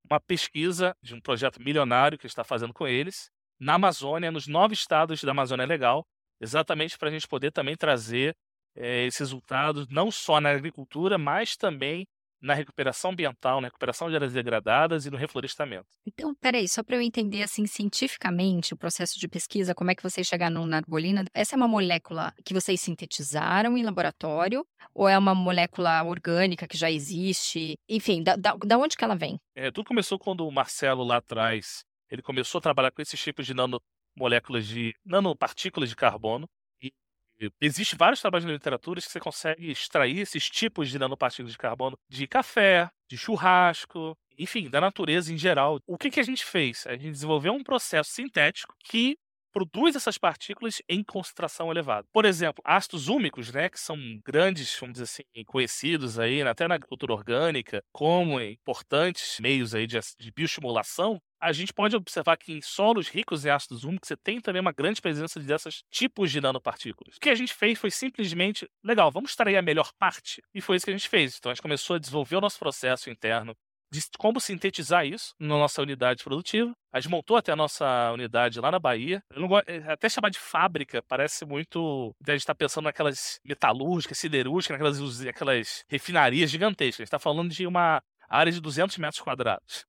uma 0.04 0.20
pesquisa 0.20 0.94
de 1.02 1.16
um 1.16 1.22
projeto 1.22 1.62
milionário 1.62 2.18
que 2.18 2.28
está 2.28 2.44
fazendo 2.44 2.74
com 2.74 2.86
eles, 2.86 3.30
na 3.58 3.76
Amazônia, 3.76 4.30
nos 4.30 4.46
nove 4.46 4.74
estados 4.74 5.24
da 5.24 5.32
Amazônia 5.32 5.66
Legal, 5.66 6.06
exatamente 6.42 6.98
para 6.98 7.08
a 7.08 7.12
gente 7.14 7.26
poder 7.26 7.52
também 7.52 7.78
trazer 7.78 8.36
é, 8.76 9.06
esses 9.06 9.20
resultados, 9.22 9.88
não 9.88 10.12
só 10.12 10.42
na 10.42 10.50
agricultura, 10.50 11.18
mas 11.18 11.56
também 11.56 12.06
na 12.44 12.54
recuperação 12.54 13.12
ambiental, 13.12 13.62
na 13.62 13.68
recuperação 13.68 14.10
de 14.10 14.16
áreas 14.16 14.34
degradadas 14.34 15.06
e 15.06 15.10
no 15.10 15.16
reflorestamento. 15.16 15.88
Então, 16.06 16.36
peraí, 16.36 16.68
só 16.68 16.84
para 16.84 16.98
eu 16.98 17.02
entender 17.02 17.42
assim 17.42 17.66
cientificamente 17.66 18.74
o 18.74 18.78
processo 18.78 19.18
de 19.18 19.30
pesquisa, 19.30 19.74
como 19.74 19.92
é 19.92 19.96
que 19.96 20.04
vocês 20.04 20.28
chegaram 20.28 20.66
na 20.66 20.78
arbolina? 20.78 21.24
Essa 21.34 21.56
é 21.56 21.58
uma 21.58 21.70
molécula 21.70 22.34
que 22.44 22.54
vocês 22.54 22.82
sintetizaram 22.82 23.78
em 23.78 23.84
laboratório 23.84 24.66
ou 24.94 25.08
é 25.08 25.18
uma 25.18 25.34
molécula 25.34 26.04
orgânica 26.04 26.68
que 26.68 26.78
já 26.78 26.92
existe? 26.92 27.78
Enfim, 27.88 28.22
da, 28.22 28.36
da, 28.36 28.56
da 28.56 28.78
onde 28.78 28.98
que 28.98 29.04
ela 29.06 29.16
vem? 29.16 29.40
É, 29.56 29.72
tudo 29.72 29.88
começou 29.88 30.20
quando 30.20 30.46
o 30.46 30.52
Marcelo 30.52 31.04
lá 31.04 31.18
atrás, 31.18 31.86
ele 32.12 32.22
começou 32.22 32.60
a 32.60 32.62
trabalhar 32.62 32.92
com 32.92 33.02
esses 33.02 33.20
tipos 33.20 33.46
de 33.46 33.54
nanomoléculas 33.54 34.68
de 34.68 34.94
nanopartículas 35.06 35.90
de 35.90 35.96
carbono 35.96 36.46
Existem 37.60 37.98
vários 37.98 38.22
trabalhos 38.22 38.46
na 38.46 38.54
literatura 38.54 39.02
que 39.02 39.10
você 39.10 39.20
consegue 39.20 39.70
extrair 39.72 40.20
esses 40.20 40.50
tipos 40.50 40.90
de 40.90 41.00
nanopartículas 41.00 41.52
de 41.52 41.58
carbono 41.58 41.98
de 42.10 42.28
café, 42.28 42.90
de 43.10 43.18
churrasco, 43.18 44.18
enfim, 44.38 44.70
da 44.70 44.80
natureza 44.80 45.34
em 45.34 45.38
geral. 45.38 45.80
O 45.88 45.98
que, 45.98 46.10
que 46.10 46.20
a 46.20 46.24
gente 46.24 46.46
fez? 46.46 46.86
A 46.88 46.94
gente 46.94 47.12
desenvolveu 47.12 47.54
um 47.54 47.64
processo 47.64 48.12
sintético 48.12 48.76
que 48.84 49.18
produz 49.54 49.96
essas 49.96 50.18
partículas 50.18 50.82
em 50.90 51.04
concentração 51.04 51.70
elevada. 51.70 52.08
Por 52.12 52.26
exemplo, 52.26 52.62
ácidos 52.66 53.08
úmicos, 53.08 53.52
né, 53.52 53.70
que 53.70 53.80
são 53.80 53.96
grandes, 54.26 54.76
vamos 54.80 54.94
dizer 54.94 55.04
assim, 55.04 55.46
conhecidos 55.46 56.18
aí 56.18 56.42
até 56.42 56.68
na 56.68 56.76
agricultura 56.76 57.14
orgânica 57.14 57.84
como 57.92 58.42
importantes 58.42 59.40
meios 59.40 59.76
aí 59.76 59.86
de, 59.86 60.00
de 60.20 60.32
bioestimulação, 60.32 61.22
a 61.44 61.52
gente 61.52 61.74
pode 61.74 61.96
observar 61.96 62.38
que 62.38 62.54
em 62.54 62.62
solos 62.62 63.10
ricos 63.10 63.46
em 63.46 63.50
ácidos 63.50 63.84
úmicos 63.84 64.08
você 64.08 64.16
tem 64.16 64.40
também 64.40 64.62
uma 64.62 64.72
grande 64.72 65.02
presença 65.02 65.40
desses 65.40 65.84
tipos 65.92 66.32
de 66.32 66.40
nanopartículas. 66.40 67.18
O 67.18 67.20
que 67.20 67.30
a 67.30 67.36
gente 67.36 67.54
fez 67.54 67.78
foi 67.78 67.92
simplesmente, 67.92 68.68
legal, 68.84 69.12
vamos 69.12 69.32
extrair 69.32 69.58
a 69.58 69.62
melhor 69.62 69.92
parte. 70.00 70.42
E 70.54 70.62
foi 70.62 70.78
isso 70.78 70.86
que 70.86 70.92
a 70.92 70.98
gente 70.98 71.10
fez. 71.10 71.36
Então 71.38 71.52
a 71.52 71.54
gente 71.54 71.62
começou 71.62 71.98
a 71.98 72.00
desenvolver 72.00 72.38
o 72.38 72.42
nosso 72.42 72.58
processo 72.58 73.10
interno 73.10 73.54
de 73.92 74.02
como 74.18 74.40
sintetizar 74.40 75.06
isso 75.06 75.36
na 75.38 75.50
nossa 75.50 75.82
unidade 75.82 76.24
produtiva. 76.24 76.74
A 76.92 77.00
gente 77.00 77.12
montou 77.12 77.38
até 77.38 77.52
a 77.52 77.56
nossa 77.56 78.12
unidade 78.12 78.60
lá 78.60 78.72
na 78.72 78.80
Bahia. 78.80 79.22
Eu 79.30 79.42
não 79.42 79.48
gosto, 79.48 79.70
eh, 79.70 79.84
até 79.88 80.10
chamar 80.10 80.30
de 80.30 80.40
fábrica 80.40 81.04
parece 81.04 81.46
muito. 81.46 82.16
A 82.26 82.32
gente 82.32 82.40
está 82.40 82.56
pensando 82.56 82.86
naquelas 82.86 83.40
metalúrgicas, 83.44 84.18
siderúrgicas, 84.18 84.80
naquelas 84.80 85.22
aquelas 85.28 85.84
refinarias 85.88 86.50
gigantescas. 86.50 87.02
A 87.02 87.04
gente 87.04 87.08
está 87.08 87.20
falando 87.20 87.52
de 87.52 87.68
uma 87.68 88.02
área 88.30 88.52
de 88.52 88.60
200 88.60 88.98
metros 88.98 89.22
quadrados. 89.22 89.86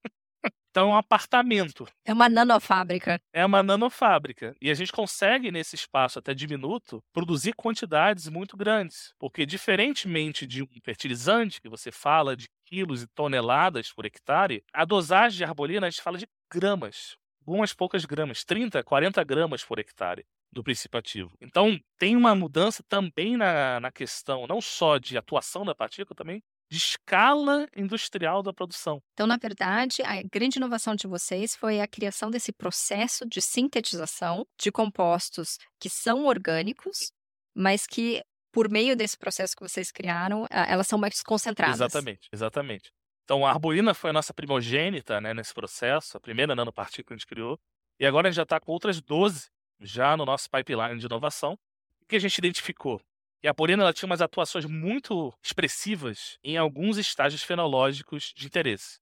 Então, 0.74 0.90
é 0.90 0.94
um 0.94 0.96
apartamento. 0.96 1.86
É 2.04 2.12
uma 2.12 2.28
nanofábrica. 2.28 3.20
É 3.32 3.46
uma 3.46 3.62
nanofábrica. 3.62 4.56
E 4.60 4.72
a 4.72 4.74
gente 4.74 4.90
consegue, 4.90 5.52
nesse 5.52 5.76
espaço 5.76 6.18
até 6.18 6.34
diminuto, 6.34 7.00
produzir 7.12 7.52
quantidades 7.52 8.28
muito 8.28 8.56
grandes. 8.56 9.14
Porque, 9.16 9.46
diferentemente 9.46 10.44
de 10.44 10.64
um 10.64 10.66
fertilizante, 10.82 11.60
que 11.60 11.68
você 11.68 11.92
fala 11.92 12.36
de 12.36 12.48
quilos 12.66 13.04
e 13.04 13.06
toneladas 13.06 13.92
por 13.92 14.04
hectare, 14.04 14.64
a 14.72 14.84
dosagem 14.84 15.36
de 15.36 15.44
arbolina 15.44 15.86
a 15.86 15.90
gente 15.90 16.02
fala 16.02 16.18
de 16.18 16.26
gramas. 16.52 17.16
Algumas 17.46 17.72
poucas 17.72 18.04
gramas, 18.04 18.42
30, 18.42 18.82
40 18.82 19.22
gramas 19.22 19.64
por 19.64 19.78
hectare 19.78 20.26
do 20.50 20.64
princípio 20.64 20.98
ativo. 20.98 21.30
Então, 21.40 21.78
tem 22.00 22.16
uma 22.16 22.34
mudança 22.34 22.82
também 22.88 23.36
na, 23.36 23.78
na 23.78 23.92
questão, 23.92 24.44
não 24.48 24.60
só 24.60 24.98
de 24.98 25.16
atuação 25.16 25.64
da 25.64 25.74
partícula, 25.74 26.16
também 26.16 26.42
de 26.70 26.78
escala 26.78 27.66
industrial 27.76 28.42
da 28.42 28.52
produção. 28.52 29.00
Então, 29.12 29.26
na 29.26 29.36
verdade, 29.36 30.02
a 30.02 30.22
grande 30.22 30.58
inovação 30.58 30.94
de 30.94 31.06
vocês 31.06 31.54
foi 31.54 31.80
a 31.80 31.86
criação 31.86 32.30
desse 32.30 32.52
processo 32.52 33.26
de 33.26 33.40
sintetização 33.40 34.46
de 34.58 34.72
compostos 34.72 35.58
que 35.78 35.88
são 35.88 36.24
orgânicos, 36.24 37.12
mas 37.54 37.86
que, 37.86 38.22
por 38.52 38.68
meio 38.70 38.96
desse 38.96 39.16
processo 39.16 39.54
que 39.56 39.62
vocês 39.62 39.90
criaram, 39.92 40.46
elas 40.50 40.86
são 40.86 40.98
mais 40.98 41.22
concentradas. 41.22 41.76
Exatamente, 41.76 42.28
exatamente. 42.32 42.92
Então, 43.24 43.46
a 43.46 43.50
arbolina 43.50 43.94
foi 43.94 44.10
a 44.10 44.12
nossa 44.12 44.34
primogênita 44.34 45.20
né, 45.20 45.32
nesse 45.32 45.54
processo, 45.54 46.16
a 46.16 46.20
primeira 46.20 46.54
nanopartícula 46.54 47.06
que 47.06 47.14
a 47.14 47.16
gente 47.16 47.26
criou, 47.26 47.58
e 47.98 48.04
agora 48.04 48.28
a 48.28 48.30
gente 48.30 48.36
já 48.36 48.42
está 48.42 48.60
com 48.60 48.72
outras 48.72 49.00
12 49.00 49.48
já 49.80 50.16
no 50.16 50.24
nosso 50.24 50.48
pipeline 50.50 50.98
de 50.98 51.06
inovação. 51.06 51.54
O 52.02 52.06
que 52.06 52.16
a 52.16 52.18
gente 52.18 52.36
identificou? 52.36 53.00
E 53.44 53.48
a 53.48 53.52
Polina 53.52 53.82
ela 53.82 53.92
tinha 53.92 54.06
umas 54.06 54.22
atuações 54.22 54.64
muito 54.64 55.30
expressivas 55.44 56.38
em 56.42 56.56
alguns 56.56 56.96
estágios 56.96 57.42
fenológicos 57.42 58.32
de 58.34 58.46
interesse. 58.46 58.98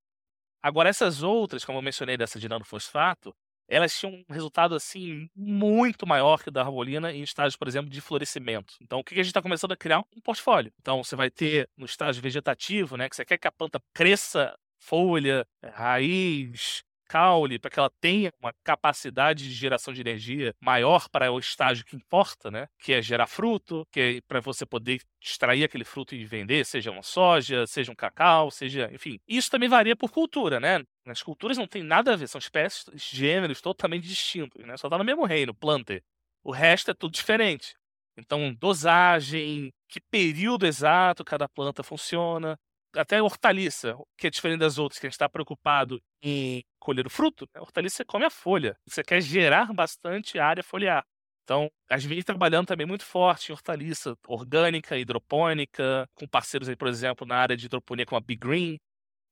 Agora, 0.61 0.88
essas 0.88 1.22
outras, 1.22 1.64
como 1.64 1.78
eu 1.78 1.82
mencionei 1.82 2.16
dessa 2.16 2.40
de 2.40 2.49
nanofosfato, 2.49 3.32
elas 3.68 3.96
tinham 3.96 4.12
um 4.12 4.32
resultado 4.32 4.75
assim 4.75 5.28
muito 5.37 6.08
maior 6.08 6.42
que 6.42 6.49
o 6.49 6.52
da 6.52 6.62
arbolina 6.62 7.12
em 7.12 7.22
estágios, 7.22 7.54
por 7.54 7.68
exemplo, 7.68 7.88
de 7.88 8.00
florescimento. 8.00 8.75
Então, 8.80 8.99
o 8.99 9.04
que 9.04 9.14
a 9.14 9.18
gente 9.18 9.28
está 9.28 9.40
começando 9.40 9.70
a 9.70 9.76
criar? 9.76 10.00
Um 10.00 10.20
portfólio. 10.20 10.72
Então, 10.80 11.04
você 11.04 11.14
vai 11.14 11.30
ter 11.30 11.70
no 11.76 11.87
estágio 11.87 12.20
vegetativo, 12.20 12.96
né, 12.96 13.08
que 13.08 13.14
você 13.14 13.25
quer 13.25 13.38
que 13.38 13.46
a 13.46 13.52
planta 13.52 13.80
cresça 13.94 14.58
folha, 14.76 15.46
raiz, 15.62 16.82
caule, 17.12 17.59
para 17.59 17.71
que 17.71 17.78
ela 17.78 17.90
tenha 18.00 18.33
uma 18.40 18.54
capacidade 18.64 19.47
de 19.47 19.54
geração 19.54 19.92
de 19.92 20.00
energia 20.00 20.54
maior 20.59 21.11
para 21.11 21.31
o 21.31 21.38
estágio 21.38 21.85
que 21.85 21.95
importa, 21.95 22.50
né? 22.50 22.69
Que 22.78 22.95
é 22.95 23.02
gerar 23.02 23.26
fruto, 23.26 23.87
que 23.92 24.00
é 24.00 24.21
para 24.26 24.40
você 24.40 24.64
poder 24.64 25.02
extrair 25.21 25.62
aquele 25.62 25.85
fruto 25.85 26.14
e 26.14 26.25
vender, 26.25 26.64
seja 26.64 26.90
uma 26.90 27.02
soja, 27.02 27.66
seja 27.66 27.92
um 27.92 27.95
cacau, 27.95 28.50
seja, 28.50 28.88
enfim. 28.95 29.19
Isso 29.28 29.50
também 29.50 29.69
varia 29.69 29.95
por 29.95 30.11
cultura, 30.11 30.59
né? 30.59 30.83
As 31.07 31.23
culturas 31.23 31.59
não 31.59 31.66
tem 31.66 31.83
nada 31.83 32.14
a 32.14 32.16
ver, 32.16 32.28
são 32.28 32.38
espécies, 32.38 32.87
gêneros 32.97 33.61
totalmente 33.61 34.09
distintos, 34.09 34.64
né? 34.64 34.75
Só 34.78 34.88
tá 34.88 34.97
no 34.97 35.04
mesmo 35.04 35.26
reino, 35.26 35.54
planter. 35.54 36.02
O 36.42 36.50
resto 36.50 36.90
é 36.92 36.95
tudo 36.95 37.12
diferente. 37.12 37.75
Então, 38.16 38.54
dosagem, 38.54 39.71
que 39.88 40.00
período 40.11 40.66
exato 40.66 41.25
cada 41.25 41.47
planta 41.49 41.83
funciona, 41.83 42.59
até 42.94 43.22
hortaliça, 43.22 43.96
que 44.16 44.26
é 44.26 44.30
diferente 44.30 44.61
das 44.61 44.78
outras, 44.78 44.99
que 44.99 45.06
a 45.06 45.08
gente 45.08 45.14
está 45.14 45.28
preocupado 45.28 46.00
em 46.22 46.62
colher 46.78 47.06
o 47.06 47.11
fruto, 47.11 47.49
a 47.54 47.61
hortaliça 47.61 48.04
come 48.04 48.25
a 48.25 48.30
folha. 48.30 48.76
Você 48.87 49.02
quer 49.02 49.20
gerar 49.20 49.72
bastante 49.72 50.38
área 50.38 50.62
foliar. 50.62 51.04
Então, 51.44 51.68
a 51.90 51.99
gente 51.99 52.08
vem 52.08 52.22
trabalhando 52.22 52.66
também 52.66 52.87
muito 52.87 53.04
forte 53.04 53.50
em 53.50 53.52
hortaliça 53.52 54.16
orgânica, 54.26 54.96
hidropônica, 54.96 56.08
com 56.14 56.26
parceiros 56.26 56.68
aí, 56.68 56.76
por 56.76 56.88
exemplo, 56.88 57.26
na 57.26 57.37
área 57.37 57.56
de 57.56 57.66
hidroponia 57.66 58.06
com 58.06 58.16
a 58.16 58.20
Big 58.20 58.40
Green. 58.40 58.78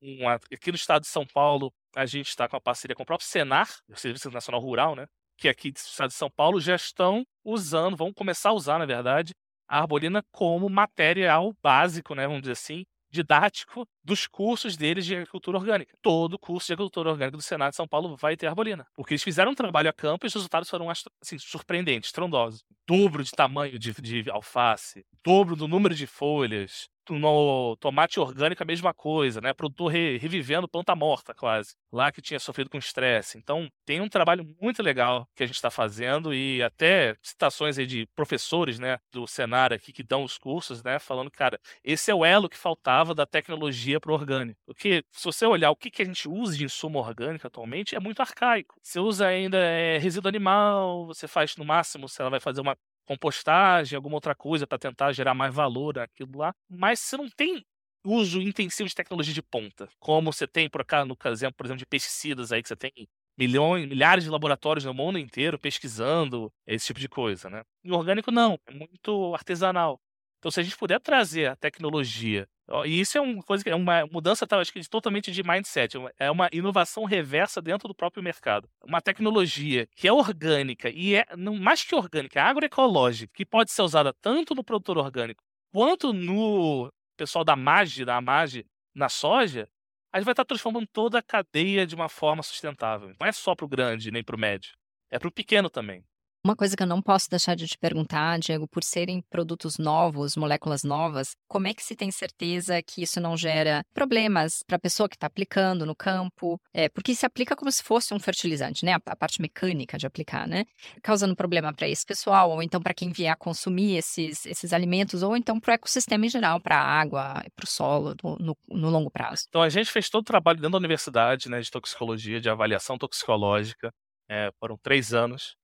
Uma, 0.03 0.35
aqui 0.35 0.71
no 0.71 0.77
estado 0.77 1.03
de 1.03 1.09
São 1.09 1.27
Paulo, 1.27 1.73
a 1.95 2.07
gente 2.07 2.29
está 2.29 2.49
com 2.49 2.57
a 2.57 2.61
parceria 2.61 2.97
com 2.97 3.03
o 3.03 3.07
próprio 3.07 3.29
Senar, 3.29 3.69
o 3.89 3.97
Serviço 3.97 4.31
Nacional 4.31 4.61
Rural, 4.61 4.97
né? 4.97 5.07
Que 5.39 5.49
aqui 5.49 5.71
do 5.71 5.77
estado 5.77 6.09
de 6.11 6.17
São 6.17 6.31
Paulo 6.31 6.61
já 6.61 6.75
estão 6.75 7.25
usando, 7.45 7.97
vão 7.97 8.13
começar 8.13 8.51
a 8.51 8.55
usar, 8.55 8.79
na 8.79 8.87
verdade, 8.87 9.33
a 9.69 9.79
arbolina 9.79 10.23
como 10.33 10.69
material 10.69 11.55
básico, 11.63 12.15
né? 12.15 12.27
Vamos 12.27 12.43
dizer 12.43 12.53
assim, 12.53 12.85
didático 13.11 13.87
dos 14.05 14.27
cursos 14.27 14.77
deles 14.77 15.05
de 15.05 15.17
agricultura 15.17 15.59
orgânica. 15.59 15.97
Todo 16.01 16.39
curso 16.39 16.69
de 16.69 16.73
agricultura 16.75 17.11
orgânica 17.11 17.37
do 17.37 17.43
Senado 17.43 17.71
de 17.71 17.77
São 17.77 17.89
Paulo 17.89 18.17
vai 18.17 18.37
ter 18.37 18.47
arbolina. 18.47 18.87
Porque 18.95 19.15
eles 19.15 19.23
fizeram 19.23 19.53
um 19.53 19.55
trabalho 19.55 19.89
a 19.89 19.93
campo 19.93 20.25
e 20.25 20.29
os 20.29 20.35
resultados 20.35 20.69
foram 20.69 20.89
assim, 20.89 21.39
surpreendentes, 21.39 22.09
estrondosos. 22.09 22.65
Dobro 22.87 23.23
de 23.23 23.31
tamanho 23.31 23.79
de, 23.79 23.93
de 23.93 24.31
alface, 24.31 25.05
dobro 25.25 25.57
do 25.57 25.69
número 25.69 25.95
de 25.95 26.07
folhas, 26.07 26.89
no 27.19 27.77
tomate 27.77 28.21
orgânico 28.21 28.63
a 28.63 28.67
mesma 28.67 28.95
coisa, 28.95 29.41
né? 29.41 29.53
Produtor 29.53 29.89
re, 29.89 30.19
revivendo 30.19 30.69
planta 30.69 30.95
morta 30.95 31.35
quase, 31.35 31.75
lá 31.93 32.11
que 32.13 32.23
tinha 32.23 32.39
sofrido 32.39 32.71
com 32.71 32.79
estresse. 32.79 33.39
Então 33.39 33.69
tem 33.85 34.01
um 34.01 34.09
trabalho 34.09 34.47
muito 34.61 34.83
legal 34.83 35.29
que 35.35 35.43
a 35.43 35.47
gente 35.47 35.57
está 35.57 35.71
fazendo 35.71 36.35
e 36.35 36.63
até 36.63 37.17
citações 37.23 37.79
aí 37.79 37.87
de 37.87 38.07
professores, 38.15 38.79
né, 38.79 38.99
do 39.13 39.27
Senar 39.27 39.73
aqui 39.73 39.93
que 39.93 40.03
dão 40.03 40.25
os 40.25 40.39
cursos, 40.39 40.83
né, 40.83 40.99
falando, 40.99 41.31
cara, 41.31 41.59
esse 41.85 42.11
é 42.11 42.15
o 42.15 42.25
elo 42.25 42.49
que 42.49 42.57
faltava 42.57 43.15
da 43.15 43.27
tecnologia 43.27 44.01
para 44.01 44.11
o 44.13 44.15
orgânico. 44.15 44.61
Porque 44.67 45.05
se 45.11 45.25
você 45.25 45.47
olhar 45.47 45.71
o 45.71 45.77
que, 45.77 45.91
que 45.91 46.03
a 46.03 46.05
gente 46.05 46.29
usa 46.29 46.57
de 46.57 46.65
insumo 46.65 46.99
orgânico 46.99 47.47
atualmente, 47.47 47.95
é 47.95 48.01
muito 48.01 48.21
arcaico. 48.21 48.77
Você 48.83 49.01
usa 49.01 49.27
ainda 49.27 49.59
é, 49.59 49.99
resíduo 49.99 50.29
animal, 50.29 51.07
você 51.07 51.27
faz 51.27 51.57
no 51.57 51.65
máximo, 51.65 52.07
ela 52.19 52.31
vai 52.31 52.41
fazer 52.41 52.61
uma 52.61 52.77
compostagem, 53.11 53.97
alguma 53.97 54.15
outra 54.15 54.37
coisa 54.37 54.69
para 54.69 54.79
tentar 54.79 55.13
gerar 55.13 55.35
mais 55.35 55.53
valor 55.53 55.97
naquilo 55.97 56.39
lá, 56.39 56.55
mas 56.69 57.01
você 57.01 57.17
não 57.17 57.29
tem 57.29 57.65
uso 58.07 58.41
intensivo 58.41 58.89
de 58.89 58.95
tecnologia 58.95 59.35
de 59.35 59.43
ponta, 59.43 59.89
como 59.99 60.33
você 60.33 60.47
tem 60.47 60.71
por 60.71 60.85
cá 60.85 61.05
no 61.05 61.17
exemplo, 61.27 61.57
por 61.57 61.67
exemplo, 61.67 61.81
de 61.81 61.87
pesticidas 61.87 62.53
aí 62.53 62.63
que 62.63 62.69
você 62.69 62.77
tem 62.77 62.93
milhões, 63.37 63.85
milhares 63.89 64.23
de 64.23 64.31
laboratórios 64.31 64.85
no 64.85 64.95
mundo 64.95 65.19
inteiro 65.19 65.59
pesquisando 65.59 66.53
esse 66.65 66.87
tipo 66.87 67.01
de 67.01 67.09
coisa, 67.09 67.51
né? 67.51 67.63
E 67.83 67.91
orgânico 67.91 68.31
não, 68.31 68.57
é 68.67 68.73
muito 68.73 69.35
artesanal. 69.35 70.01
Então, 70.39 70.51
se 70.51 70.61
a 70.61 70.63
gente 70.63 70.77
puder 70.77 71.01
trazer 71.01 71.47
a 71.47 71.57
tecnologia, 71.57 72.47
e 72.87 73.01
isso 73.01 73.19
é 73.19 73.21
uma 73.21 73.43
coisa 73.43 73.65
que 73.65 73.71
é 73.71 73.75
uma 73.75 74.07
mudança, 74.07 74.47
tá, 74.47 74.59
acho 74.59 74.73
que 74.73 74.89
totalmente 74.89 75.33
de 75.33 75.43
mindset, 75.43 75.97
é 76.19 76.31
uma 76.31 76.49
inovação 76.53 77.05
reversa 77.05 77.61
dentro 77.61 77.89
do 77.89 77.95
próprio 77.95 78.23
mercado. 78.23 78.69
Uma 78.85 79.01
tecnologia 79.01 79.87
que 79.97 80.07
é 80.07 80.13
orgânica 80.13 80.89
e 80.89 81.15
é 81.17 81.25
mais 81.37 81.83
que 81.83 81.95
orgânica, 81.95 82.39
é 82.39 82.43
agroecológica, 82.43 83.33
que 83.35 83.45
pode 83.45 83.71
ser 83.71 83.83
usada 83.83 84.13
tanto 84.21 84.55
no 84.55 84.65
produtor 84.65 84.99
orgânico 84.99 85.43
quanto 85.73 86.13
no 86.13 86.93
pessoal 87.17 87.45
da 87.45 87.57
MAGE, 87.57 88.05
da 88.05 88.21
MAGE 88.21 88.67
na 88.95 89.09
soja, 89.09 89.69
a 90.13 90.19
gente 90.19 90.25
vai 90.25 90.33
estar 90.33 90.45
transformando 90.45 90.87
toda 90.93 91.19
a 91.19 91.23
cadeia 91.23 91.87
de 91.87 91.95
uma 91.95 92.09
forma 92.09 92.43
sustentável. 92.43 93.13
Não 93.21 93.27
é 93.27 93.33
só 93.33 93.55
para 93.55 93.65
o 93.65 93.69
grande 93.69 94.11
nem 94.11 94.25
para 94.25 94.37
o 94.37 94.39
médio, 94.39 94.73
é 95.11 95.19
para 95.19 95.29
o 95.29 95.33
pequeno 95.33 95.71
também. 95.71 96.05
Uma 96.43 96.57
coisa 96.57 96.75
que 96.75 96.83
eu 96.83 96.87
não 96.87 97.03
posso 97.03 97.29
deixar 97.29 97.55
de 97.55 97.67
te 97.67 97.77
perguntar, 97.77 98.39
Diego, 98.39 98.67
por 98.67 98.83
serem 98.83 99.21
produtos 99.29 99.77
novos, 99.77 100.37
moléculas 100.37 100.83
novas, 100.83 101.37
como 101.47 101.69
é 101.69 101.75
que 101.75 101.83
se 101.83 101.95
tem 101.95 102.11
certeza 102.11 102.83
que 102.83 103.03
isso 103.03 103.21
não 103.21 103.37
gera 103.37 103.85
problemas 103.93 104.63
para 104.67 104.77
a 104.77 104.81
pessoa 104.81 105.07
que 105.07 105.17
está 105.17 105.27
aplicando 105.27 105.85
no 105.85 105.95
campo? 105.95 106.59
É, 106.73 106.89
porque 106.89 107.15
se 107.15 107.27
aplica 107.27 107.55
como 107.55 107.71
se 107.71 107.83
fosse 107.83 108.15
um 108.15 108.19
fertilizante, 108.19 108.87
né? 108.87 108.95
A, 108.95 109.17
parte 109.17 109.43
mecânica 109.43 109.99
de 109.99 110.07
aplicar, 110.07 110.49
né? 110.49 110.65
Causando 111.03 111.37
problema 111.37 111.75
para 111.75 111.87
esse 111.87 112.07
pessoal, 112.07 112.51
ou 112.51 112.63
então 112.63 112.81
para 112.81 112.95
quem 112.95 113.11
vier 113.13 113.33
a 113.33 113.37
consumir 113.37 113.99
esses, 113.99 114.47
esses 114.47 114.73
alimentos, 114.73 115.23
ou 115.23 115.37
então 115.37 115.61
para 115.61 115.73
o 115.73 115.75
ecossistema 115.75 116.25
em 116.25 116.31
geral, 116.31 116.59
para 116.59 116.79
a 116.79 117.01
água, 117.01 117.45
para 117.55 117.65
o 117.65 117.69
solo, 117.69 118.15
no, 118.25 118.37
no, 118.37 118.57
no 118.67 118.89
longo 118.89 119.11
prazo. 119.11 119.45
Então 119.47 119.61
a 119.61 119.69
gente 119.69 119.91
fez 119.91 120.09
todo 120.09 120.23
o 120.23 120.25
trabalho 120.25 120.57
dentro 120.57 120.73
da 120.73 120.79
universidade, 120.79 121.51
né, 121.51 121.61
de 121.61 121.71
toxicologia, 121.71 122.41
de 122.41 122.49
avaliação 122.49 122.97
toxicológica. 122.97 123.93
É, 124.27 124.51
foram 124.59 124.79
três 124.83 125.13
anos 125.13 125.61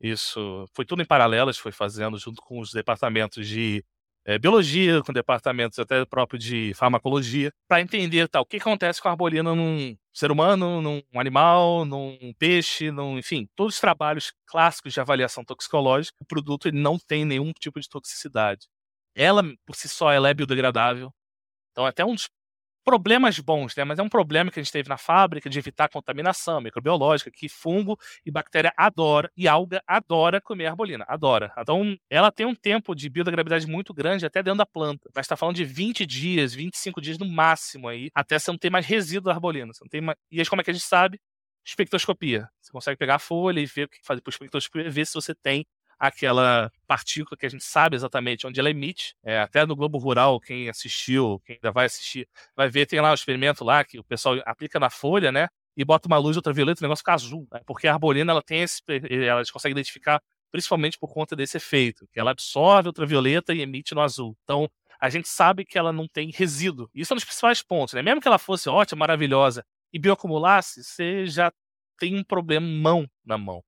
isso 0.00 0.66
foi 0.74 0.84
tudo 0.84 1.02
em 1.02 1.06
paralelo, 1.06 1.50
a 1.50 1.52
gente 1.52 1.62
foi 1.62 1.72
fazendo 1.72 2.18
junto 2.18 2.40
com 2.42 2.60
os 2.60 2.72
departamentos 2.72 3.46
de 3.46 3.84
é, 4.24 4.38
biologia, 4.38 5.02
com 5.02 5.12
departamentos 5.12 5.78
até 5.78 6.04
próprio 6.04 6.38
de 6.38 6.74
farmacologia, 6.74 7.50
para 7.66 7.80
entender 7.80 8.28
tal, 8.28 8.42
o 8.42 8.46
que 8.46 8.58
acontece 8.58 9.00
com 9.00 9.08
a 9.08 9.12
arbolina 9.12 9.54
num 9.54 9.96
ser 10.12 10.30
humano, 10.30 10.82
num 10.82 11.02
animal, 11.14 11.84
num 11.86 12.34
peixe, 12.38 12.90
num, 12.90 13.18
enfim, 13.18 13.48
todos 13.56 13.76
os 13.76 13.80
trabalhos 13.80 14.32
clássicos 14.46 14.92
de 14.92 15.00
avaliação 15.00 15.44
toxicológica, 15.44 16.16
o 16.20 16.26
produto 16.26 16.68
ele 16.68 16.78
não 16.78 16.98
tem 16.98 17.24
nenhum 17.24 17.52
tipo 17.52 17.80
de 17.80 17.88
toxicidade. 17.88 18.66
Ela, 19.14 19.42
por 19.66 19.74
si 19.74 19.88
só, 19.88 20.12
ela 20.12 20.28
é 20.28 20.34
biodegradável. 20.34 21.10
Então, 21.72 21.86
até 21.86 22.04
um 22.04 22.14
dos 22.14 22.28
problemas 22.88 23.38
bons, 23.38 23.76
né? 23.76 23.84
Mas 23.84 23.98
é 23.98 24.02
um 24.02 24.08
problema 24.08 24.50
que 24.50 24.58
a 24.58 24.62
gente 24.62 24.72
teve 24.72 24.88
na 24.88 24.96
fábrica 24.96 25.50
de 25.50 25.58
evitar 25.58 25.90
contaminação 25.90 26.58
microbiológica, 26.58 27.30
que 27.30 27.46
fungo 27.46 27.98
e 28.24 28.30
bactéria 28.30 28.72
adora 28.74 29.30
e 29.36 29.46
alga 29.46 29.82
adora 29.86 30.40
comer 30.40 30.68
arbolina, 30.68 31.04
adora. 31.06 31.52
Então, 31.58 31.94
ela 32.08 32.32
tem 32.32 32.46
um 32.46 32.54
tempo 32.54 32.94
de 32.94 33.10
biodegradabilidade 33.10 33.70
muito 33.70 33.92
grande 33.92 34.24
até 34.24 34.42
dentro 34.42 34.56
da 34.56 34.64
planta. 34.64 35.10
Mas 35.14 35.26
está 35.26 35.36
falando 35.36 35.56
de 35.56 35.66
20 35.66 36.06
dias, 36.06 36.54
25 36.54 36.98
dias 37.02 37.18
no 37.18 37.26
máximo 37.26 37.88
aí, 37.88 38.08
até 38.14 38.38
você 38.38 38.50
não 38.50 38.56
ter 38.56 38.70
mais 38.70 38.86
resíduo 38.86 39.26
da 39.26 39.32
arbolina. 39.32 39.70
Você 39.74 39.84
não 39.84 39.90
tem 39.90 40.00
mais... 40.00 40.16
E 40.30 40.40
aí, 40.40 40.46
como 40.46 40.62
é 40.62 40.64
que 40.64 40.70
a 40.70 40.72
gente 40.72 40.86
sabe? 40.86 41.20
Espectroscopia. 41.66 42.48
Você 42.58 42.72
consegue 42.72 42.96
pegar 42.96 43.16
a 43.16 43.18
folha 43.18 43.60
e 43.60 43.66
ver 43.66 43.84
o 43.84 43.88
que 43.90 43.98
fazer 44.02 44.22
por 44.22 44.30
espectroscopia, 44.30 44.88
ver 44.90 45.06
se 45.06 45.12
você 45.12 45.34
tem 45.34 45.66
aquela 45.98 46.70
partícula 46.86 47.36
que 47.36 47.46
a 47.46 47.48
gente 47.48 47.64
sabe 47.64 47.96
exatamente 47.96 48.46
onde 48.46 48.60
ela 48.60 48.70
emite. 48.70 49.14
É, 49.24 49.40
até 49.40 49.66
no 49.66 49.74
Globo 49.74 49.98
Rural, 49.98 50.38
quem 50.40 50.68
assistiu, 50.68 51.40
quem 51.44 51.56
ainda 51.56 51.72
vai 51.72 51.86
assistir, 51.86 52.28
vai 52.56 52.68
ver, 52.68 52.86
tem 52.86 53.00
lá 53.00 53.10
um 53.10 53.14
experimento 53.14 53.64
lá 53.64 53.84
que 53.84 53.98
o 53.98 54.04
pessoal 54.04 54.36
aplica 54.46 54.78
na 54.78 54.90
folha, 54.90 55.32
né? 55.32 55.48
E 55.76 55.84
bota 55.84 56.08
uma 56.08 56.18
luz 56.18 56.36
ultravioleta, 56.36 56.80
o 56.80 56.84
negócio 56.84 57.02
fica 57.02 57.14
azul. 57.14 57.46
Né? 57.52 57.60
Porque 57.66 57.86
a 57.86 57.92
arbolina, 57.92 58.32
ela 58.32 58.42
tem 58.42 58.62
esse. 58.62 58.82
Ela 59.10 59.42
consegue 59.52 59.72
identificar 59.72 60.20
principalmente 60.50 60.98
por 60.98 61.12
conta 61.12 61.36
desse 61.36 61.56
efeito, 61.56 62.08
que 62.12 62.18
ela 62.18 62.30
absorve 62.30 62.88
ultravioleta 62.88 63.52
e 63.52 63.60
emite 63.60 63.94
no 63.94 64.00
azul. 64.00 64.36
Então, 64.44 64.68
a 65.00 65.08
gente 65.10 65.28
sabe 65.28 65.64
que 65.64 65.78
ela 65.78 65.92
não 65.92 66.08
tem 66.08 66.30
resíduo. 66.30 66.90
Isso 66.94 67.12
é 67.12 67.14
um 67.14 67.16
dos 67.16 67.24
principais 67.24 67.62
pontos, 67.62 67.94
né? 67.94 68.02
Mesmo 68.02 68.20
que 68.20 68.28
ela 68.28 68.38
fosse 68.38 68.68
ótima, 68.68 69.00
maravilhosa 69.00 69.64
e 69.92 69.98
bioacumulasse, 69.98 70.82
você 70.82 71.26
já 71.26 71.52
tem 71.98 72.16
um 72.16 72.24
problemão 72.24 73.08
na 73.24 73.38
mão. 73.38 73.62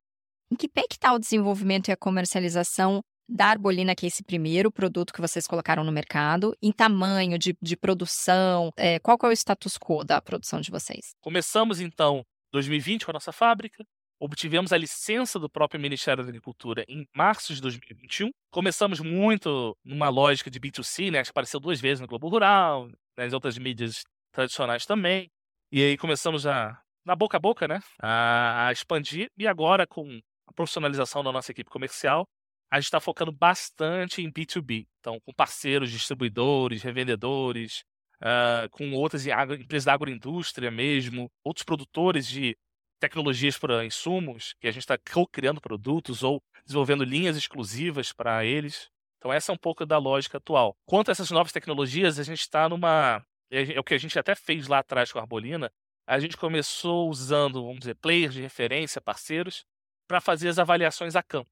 Em 0.51 0.57
que 0.57 0.69
pé 0.69 0.83
que 0.89 0.97
está 0.97 1.13
o 1.13 1.19
desenvolvimento 1.19 1.89
e 1.89 1.93
a 1.93 1.97
comercialização 1.97 3.01
da 3.29 3.47
Arbolina, 3.47 3.95
que 3.95 4.07
é 4.07 4.09
esse 4.09 4.25
primeiro 4.25 4.73
produto 4.73 5.13
que 5.13 5.21
vocês 5.21 5.47
colocaram 5.47 5.85
no 5.85 5.93
mercado, 5.93 6.53
em 6.61 6.73
tamanho 6.73 7.39
de, 7.39 7.57
de 7.63 7.77
produção, 7.77 8.73
é, 8.77 8.99
qual 8.99 9.17
é 9.23 9.27
o 9.29 9.33
status 9.33 9.79
quo 9.79 10.03
da 10.03 10.21
produção 10.21 10.61
de 10.61 10.71
vocês? 10.71 11.13
Começamos 11.21 11.81
então 11.81 12.25
2020 12.53 13.05
com 13.05 13.13
a 13.13 13.15
nossa 13.15 13.31
fábrica, 13.31 13.85
obtivemos 14.19 14.73
a 14.73 14.77
licença 14.77 15.39
do 15.39 15.49
próprio 15.49 15.81
Ministério 15.81 16.25
da 16.25 16.29
Agricultura 16.29 16.85
em 16.89 17.07
março 17.15 17.55
de 17.55 17.61
2021. 17.61 18.31
Começamos 18.51 18.99
muito 18.99 19.77
numa 19.85 20.09
lógica 20.09 20.51
de 20.51 20.59
B2C, 20.59 21.13
né, 21.13 21.23
que 21.23 21.31
apareceu 21.31 21.61
duas 21.61 21.81
vezes 21.81 22.01
no 22.01 22.09
Globo 22.09 22.29
Rural, 22.29 22.91
nas 23.17 23.33
outras 23.33 23.57
mídias 23.57 24.03
tradicionais 24.33 24.85
também. 24.85 25.31
E 25.71 25.81
aí 25.83 25.97
começamos 25.97 26.47
a, 26.47 26.77
na 27.05 27.15
boca 27.15 27.37
a 27.37 27.41
boca, 27.41 27.69
né, 27.69 27.81
a, 28.01 28.67
a 28.67 28.73
expandir. 28.73 29.31
E 29.39 29.47
agora 29.47 29.87
com 29.87 30.21
profissionalização 30.55 31.23
da 31.23 31.33
nossa 31.33 31.51
equipe 31.53 31.71
comercial, 31.71 32.27
a 32.71 32.77
gente 32.79 32.87
está 32.87 33.01
focando 33.01 33.33
bastante 33.33 34.23
em 34.23 34.31
B2B. 34.31 34.87
Então, 35.01 35.19
com 35.21 35.33
parceiros, 35.33 35.91
distribuidores, 35.91 36.83
revendedores, 36.83 37.83
uh, 38.23 38.69
com 38.71 38.93
outras 38.93 39.27
empresas 39.27 39.85
da 39.85 39.93
agroindústria 39.93 40.71
mesmo, 40.71 41.29
outros 41.45 41.65
produtores 41.65 42.27
de 42.27 42.57
tecnologias 43.01 43.59
para 43.59 43.85
insumos, 43.85 44.55
que 44.61 44.69
a 44.69 44.71
gente 44.71 44.83
está 44.83 44.97
criando 45.33 45.61
produtos 45.61 46.23
ou 46.23 46.41
desenvolvendo 46.65 47.03
linhas 47.03 47.37
exclusivas 47.37 48.13
para 48.13 48.45
eles. 48.45 48.89
Então, 49.19 49.33
essa 49.33 49.51
é 49.51 49.55
um 49.55 49.59
pouco 49.59 49.85
da 49.85 49.99
lógica 49.99 50.39
atual. 50.39 50.77
Quanto 50.87 51.09
a 51.09 51.13
essas 51.13 51.31
novas 51.31 51.51
tecnologias, 51.51 52.19
a 52.19 52.23
gente 52.23 52.41
está 52.41 52.69
numa. 52.69 53.25
É, 53.51 53.75
é 53.75 53.81
o 53.81 53.85
que 53.85 53.95
a 53.95 53.99
gente 53.99 54.19
até 54.19 54.35
fez 54.35 54.69
lá 54.69 54.79
atrás 54.79 55.11
com 55.11 55.19
a 55.19 55.23
Arbolina. 55.23 55.71
A 56.07 56.19
gente 56.19 56.37
começou 56.37 57.09
usando, 57.09 57.63
vamos 57.63 57.81
dizer, 57.81 57.95
players 57.97 58.35
de 58.35 58.41
referência, 58.41 59.01
parceiros, 59.01 59.65
para 60.11 60.21
fazer 60.21 60.49
as 60.49 60.59
avaliações 60.59 61.15
a 61.15 61.23
campo. 61.23 61.49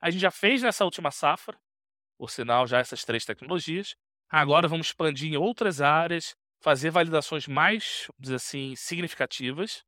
A 0.00 0.10
gente 0.10 0.22
já 0.22 0.30
fez 0.30 0.62
nessa 0.62 0.86
última 0.86 1.10
safra, 1.10 1.54
por 2.16 2.30
sinal, 2.30 2.66
já 2.66 2.78
essas 2.78 3.04
três 3.04 3.26
tecnologias. 3.26 3.94
Agora 4.26 4.66
vamos 4.66 4.86
expandir 4.86 5.30
em 5.30 5.36
outras 5.36 5.82
áreas, 5.82 6.34
fazer 6.62 6.88
validações 6.88 7.46
mais, 7.46 8.08
dizer 8.18 8.36
assim, 8.36 8.74
significativas. 8.74 9.84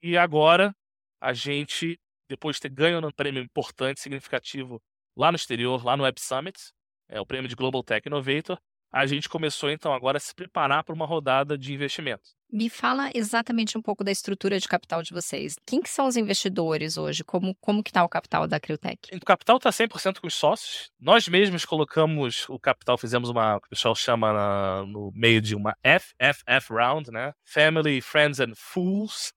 E 0.00 0.16
agora 0.16 0.72
a 1.20 1.32
gente, 1.32 1.98
depois 2.28 2.56
de 2.56 2.62
ter 2.62 2.68
ganho 2.68 3.04
um 3.04 3.10
prêmio 3.10 3.42
importante, 3.42 4.00
significativo 4.00 4.80
lá 5.16 5.32
no 5.32 5.36
exterior, 5.36 5.84
lá 5.84 5.96
no 5.96 6.04
Web 6.04 6.20
Summit, 6.20 6.72
é 7.08 7.20
o 7.20 7.26
prêmio 7.26 7.48
de 7.48 7.56
Global 7.56 7.82
Tech 7.82 8.06
Innovator, 8.06 8.56
a 8.92 9.06
gente 9.06 9.28
começou 9.28 9.70
então 9.70 9.92
agora 9.92 10.18
a 10.18 10.20
se 10.20 10.34
preparar 10.34 10.84
para 10.84 10.94
uma 10.94 11.06
rodada 11.06 11.56
de 11.56 11.72
investimento. 11.72 12.22
Me 12.52 12.68
fala 12.68 13.10
exatamente 13.14 13.78
um 13.78 13.82
pouco 13.82 14.04
da 14.04 14.12
estrutura 14.12 14.60
de 14.60 14.68
capital 14.68 15.02
de 15.02 15.14
vocês. 15.14 15.54
Quem 15.66 15.80
que 15.80 15.88
são 15.88 16.06
os 16.06 16.18
investidores 16.18 16.98
hoje? 16.98 17.24
Como, 17.24 17.54
como 17.58 17.82
que 17.82 17.88
está 17.88 18.04
o 18.04 18.08
capital 18.08 18.46
da 18.46 18.60
Criotech? 18.60 19.08
O 19.14 19.24
capital 19.24 19.56
está 19.56 19.70
100% 19.70 20.20
com 20.20 20.26
os 20.26 20.34
sócios. 20.34 20.90
Nós 21.00 21.26
mesmos 21.26 21.64
colocamos 21.64 22.46
o 22.50 22.58
capital, 22.58 22.98
fizemos 22.98 23.30
uma, 23.30 23.56
o 23.56 23.60
que 23.62 23.68
o 23.68 23.70
pessoal 23.70 23.94
chama 23.94 24.34
na, 24.34 24.84
no 24.84 25.10
meio 25.14 25.40
de 25.40 25.54
uma 25.54 25.74
FFF 25.82 26.74
Round, 26.74 27.10
né? 27.10 27.32
Family, 27.42 28.02
Friends 28.02 28.38
and 28.38 28.52
Fools. 28.54 29.32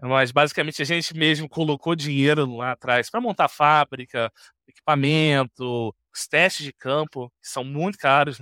Mas 0.00 0.30
basicamente 0.30 0.80
a 0.80 0.84
gente 0.84 1.12
mesmo 1.16 1.48
colocou 1.48 1.96
dinheiro 1.96 2.46
lá 2.54 2.70
atrás 2.70 3.10
para 3.10 3.20
montar 3.20 3.48
fábrica, 3.48 4.32
equipamento, 4.68 5.92
os 6.14 6.28
testes 6.28 6.64
de 6.64 6.72
campo, 6.72 7.32
que 7.42 7.48
são 7.48 7.64
muito 7.64 7.98
caros 7.98 8.38